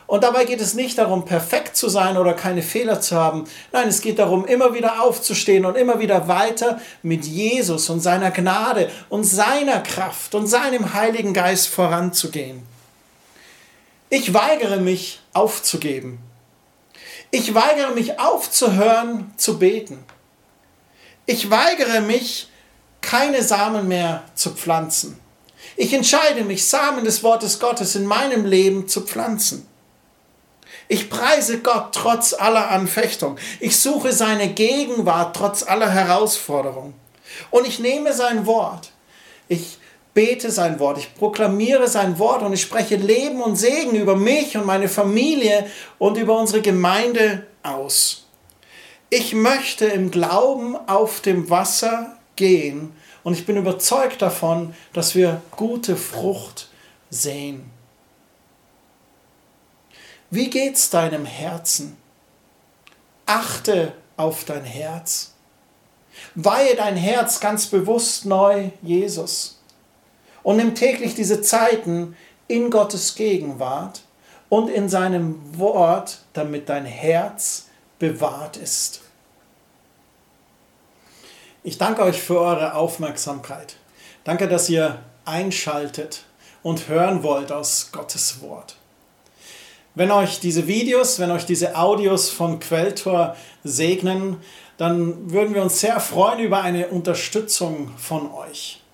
Und 0.08 0.24
dabei 0.24 0.45
geht 0.45 0.62
es 0.62 0.76
nicht 0.76 1.00
darum, 1.00 1.26
perfekt 1.26 1.76
zu 1.76 1.89
sein 1.89 2.17
oder 2.17 2.34
keine 2.34 2.62
Fehler 2.62 3.02
zu 3.02 3.15
haben. 3.15 3.45
Nein, 3.71 3.88
es 3.88 4.02
geht 4.02 4.19
darum, 4.19 4.45
immer 4.45 4.76
wieder 4.76 5.02
aufzustehen 5.02 5.65
und 5.65 5.76
immer 5.76 6.00
wieder 6.00 6.28
weiter 6.28 6.80
mit 7.02 7.26
Jesus 7.26 7.89
und 7.89 8.02
seiner 8.02 8.30
Gnade 8.30 8.91
und 9.10 9.24
seiner 9.24 9.80
Kraft 9.80 10.36
und 10.36 10.45
seinem 10.45 10.93
Heiligen 10.93 11.34
Geist 11.34 11.69
voranzugehen. 11.69 12.75
Ich 14.17 14.34
weigere 14.34 14.78
mich 14.78 15.19
aufzugeben. 15.34 16.19
Ich 17.32 17.54
weigere 17.54 17.91
mich 17.91 18.17
aufzuhören 18.17 19.34
zu 19.36 19.60
beten. 19.60 20.06
Ich 21.25 21.51
weigere 21.51 21.99
mich, 21.99 22.47
keine 23.01 23.43
Samen 23.43 23.89
mehr 23.89 24.23
zu 24.34 24.51
pflanzen. 24.51 25.19
Ich 25.75 25.91
entscheide 25.91 26.45
mich, 26.45 26.65
Samen 26.65 27.04
des 27.04 27.23
Wortes 27.23 27.60
Gottes 27.60 27.95
in 27.95 28.06
meinem 28.06 28.45
Leben 28.45 28.88
zu 28.88 29.01
pflanzen. 29.01 29.67
Ich 30.88 31.10
preise 31.10 31.60
Gott 31.60 31.93
trotz 31.93 32.32
aller 32.32 32.71
Anfechtung. 32.71 33.38
Ich 33.60 33.78
suche 33.78 34.13
seine 34.13 34.47
Gegenwart 34.54 35.36
trotz 35.36 35.62
aller 35.62 35.89
Herausforderungen. 35.89 36.93
Und 37.51 37.67
ich 37.67 37.80
nehme 37.80 38.13
sein 38.13 38.45
Wort. 38.45 38.93
Ich 39.49 39.78
bete 40.15 40.49
sein 40.49 40.80
Wort. 40.80 40.97
Ich 40.97 41.13
proklamiere 41.13 41.88
sein 41.88 42.17
Wort 42.17 42.41
und 42.41 42.54
ich 42.54 42.62
spreche 42.62 42.95
Leben 42.95 43.43
und 43.43 43.58
Segen 43.58 43.95
über 43.95 44.15
mich 44.15 44.58
und 44.58 44.65
meine 44.65 44.89
Familie 44.89 45.67
und 45.99 46.17
über 46.17 46.39
unsere 46.39 46.62
Gemeinde 46.62 47.45
aus. 47.62 48.25
Ich 49.12 49.36
möchte 49.36 49.86
im 49.86 50.10
Glauben 50.10 50.75
auf 50.75 51.19
dem 51.19 51.51
Wasser 51.51 52.17
gehen 52.36 52.93
und 53.23 53.34
ich 53.34 53.45
bin 53.45 53.58
überzeugt 53.58 54.21
davon, 54.21 54.73
dass 54.93 55.13
wir 55.13 55.41
gute 55.51 55.97
Frucht 55.97 56.69
sehen. 57.10 57.69
Wie 60.32 60.49
geht's 60.49 60.89
deinem 60.89 61.25
Herzen? 61.25 61.97
Achte 63.25 63.93
auf 64.15 64.45
dein 64.45 64.63
Herz. 64.63 65.34
Weihe 66.36 66.75
dein 66.75 66.95
Herz 66.95 67.41
ganz 67.41 67.67
bewusst 67.67 68.25
neu 68.25 68.69
Jesus. 68.82 69.55
Und 70.46 70.58
nimm 70.58 70.76
täglich 70.76 71.16
diese 71.16 71.42
Zeiten 71.42 72.16
in 72.48 72.70
Gottes 72.70 73.16
Gegenwart 73.16 74.04
und 74.48 74.70
in 74.70 74.90
seinem 74.90 75.40
Wort, 75.58 76.20
damit 76.34 76.70
dein 76.70 76.86
Herz 76.86 77.66
bewahrt 77.98 78.56
ist. 78.56 79.02
Ich 81.64 81.80
danke 81.80 82.04
euch 82.04 82.22
für 82.22 82.40
eure 82.40 82.76
Aufmerksamkeit. 82.76 83.78
Danke, 84.24 84.48
dass 84.48 84.70
ihr 84.70 85.00
einschaltet 85.26 86.26
und 86.62 86.90
hören 86.90 87.24
wollt 87.24 87.52
aus 87.52 87.90
Gottes 87.92 88.40
Wort. 88.42 88.76
Wenn 89.96 90.12
euch 90.12 90.40
diese 90.42 90.68
Videos, 90.68 91.18
wenn 91.18 91.32
euch 91.32 91.48
diese 91.48 91.76
Audios 91.76 92.30
von 92.30 92.60
Quelltor 92.60 93.36
segnen, 93.64 94.38
dann 94.78 95.32
würden 95.32 95.56
wir 95.56 95.64
uns 95.64 95.80
sehr 95.80 96.00
freuen 96.00 96.38
über 96.38 96.62
eine 96.62 96.90
Unterstützung 96.90 97.98
von 97.98 98.32
euch. 98.32 98.85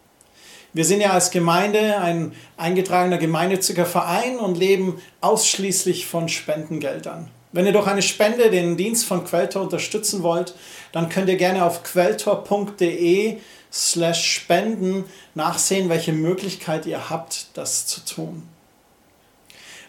Wir 0.73 0.85
sind 0.85 1.01
ja 1.01 1.11
als 1.11 1.31
Gemeinde 1.31 1.97
ein 1.99 2.33
eingetragener 2.55 3.17
gemeinnütziger 3.17 3.85
Verein 3.85 4.37
und 4.37 4.57
leben 4.57 5.01
ausschließlich 5.19 6.05
von 6.05 6.29
Spendengeldern. 6.29 7.29
Wenn 7.51 7.65
ihr 7.65 7.73
durch 7.73 7.87
eine 7.87 8.01
Spende 8.01 8.49
den 8.49 8.77
Dienst 8.77 9.05
von 9.05 9.25
Quelltor 9.25 9.63
unterstützen 9.63 10.23
wollt, 10.23 10.55
dann 10.93 11.09
könnt 11.09 11.27
ihr 11.27 11.35
gerne 11.35 11.65
auf 11.65 11.83
quelltor.de 11.83 13.37
slash 13.71 14.35
spenden 14.35 15.03
nachsehen, 15.35 15.89
welche 15.89 16.13
Möglichkeit 16.13 16.85
ihr 16.85 17.09
habt, 17.09 17.47
das 17.53 17.85
zu 17.87 18.05
tun. 18.05 18.43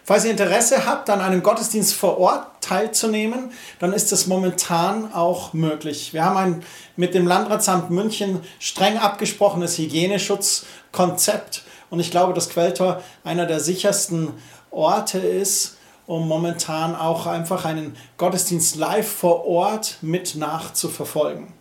Falls 0.04 0.24
ihr 0.24 0.32
Interesse 0.32 0.84
habt, 0.84 1.08
an 1.10 1.20
einem 1.20 1.44
Gottesdienst 1.44 1.94
vor 1.94 2.18
Ort 2.18 2.46
teilzunehmen, 2.60 3.52
dann 3.78 3.92
ist 3.92 4.10
das 4.10 4.26
momentan 4.26 5.12
auch 5.12 5.52
möglich. 5.52 6.12
Wir 6.12 6.24
haben 6.24 6.36
ein 6.36 6.64
mit 6.96 7.14
dem 7.14 7.24
Landratsamt 7.26 7.90
München 7.90 8.40
streng 8.58 8.98
abgesprochenes 8.98 9.78
Hygieneschutzkonzept 9.78 11.62
und 11.90 12.00
ich 12.00 12.10
glaube, 12.10 12.34
dass 12.34 12.48
Quelltor 12.48 13.00
einer 13.22 13.46
der 13.46 13.60
sichersten 13.60 14.34
Orte 14.72 15.18
ist, 15.18 15.76
um 16.06 16.26
momentan 16.26 16.96
auch 16.96 17.26
einfach 17.26 17.64
einen 17.64 17.96
Gottesdienst 18.16 18.74
live 18.74 19.08
vor 19.08 19.46
Ort 19.46 19.98
mit 20.00 20.34
nachzuverfolgen. 20.34 21.52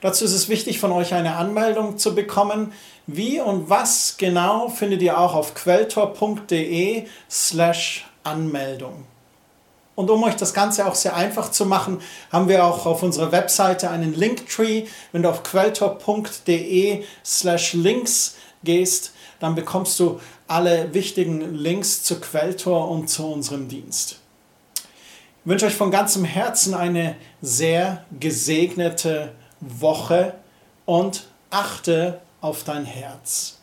Dazu 0.00 0.24
ist 0.24 0.32
es 0.32 0.48
wichtig, 0.48 0.78
von 0.78 0.92
euch 0.92 1.12
eine 1.12 1.36
Anmeldung 1.36 1.98
zu 1.98 2.14
bekommen. 2.14 2.72
Wie 3.06 3.40
und 3.40 3.68
was 3.68 4.16
genau 4.16 4.68
findet 4.68 5.02
ihr 5.02 5.18
auch 5.18 5.34
auf 5.34 5.54
quelltor.de 5.54 7.06
slash 7.28 8.06
Anmeldung. 8.22 9.04
Und 9.94 10.08
um 10.10 10.22
euch 10.22 10.36
das 10.36 10.54
Ganze 10.54 10.86
auch 10.86 10.94
sehr 10.94 11.14
einfach 11.14 11.50
zu 11.50 11.66
machen, 11.66 12.00
haben 12.32 12.48
wir 12.48 12.64
auch 12.64 12.86
auf 12.86 13.02
unserer 13.02 13.32
Webseite 13.32 13.90
einen 13.90 14.14
Linktree. 14.14 14.86
Wenn 15.12 15.22
du 15.22 15.28
auf 15.28 15.42
quelltor.de 15.42 17.04
slash 17.24 17.74
links 17.74 18.36
gehst, 18.64 19.12
dann 19.40 19.54
bekommst 19.54 19.98
du 20.00 20.20
alle 20.46 20.94
wichtigen 20.94 21.54
Links 21.54 22.02
zu 22.02 22.20
Quelltor 22.20 22.90
und 22.90 23.08
zu 23.08 23.30
unserem 23.30 23.68
Dienst. 23.68 24.20
Ich 24.74 25.50
wünsche 25.50 25.66
euch 25.66 25.74
von 25.74 25.90
ganzem 25.90 26.24
Herzen 26.24 26.74
eine 26.74 27.16
sehr 27.40 28.04
gesegnete 28.18 29.32
Woche 29.60 30.34
und 30.86 31.26
achte 31.50 32.20
auf 32.40 32.64
dein 32.64 32.84
Herz. 32.84 33.59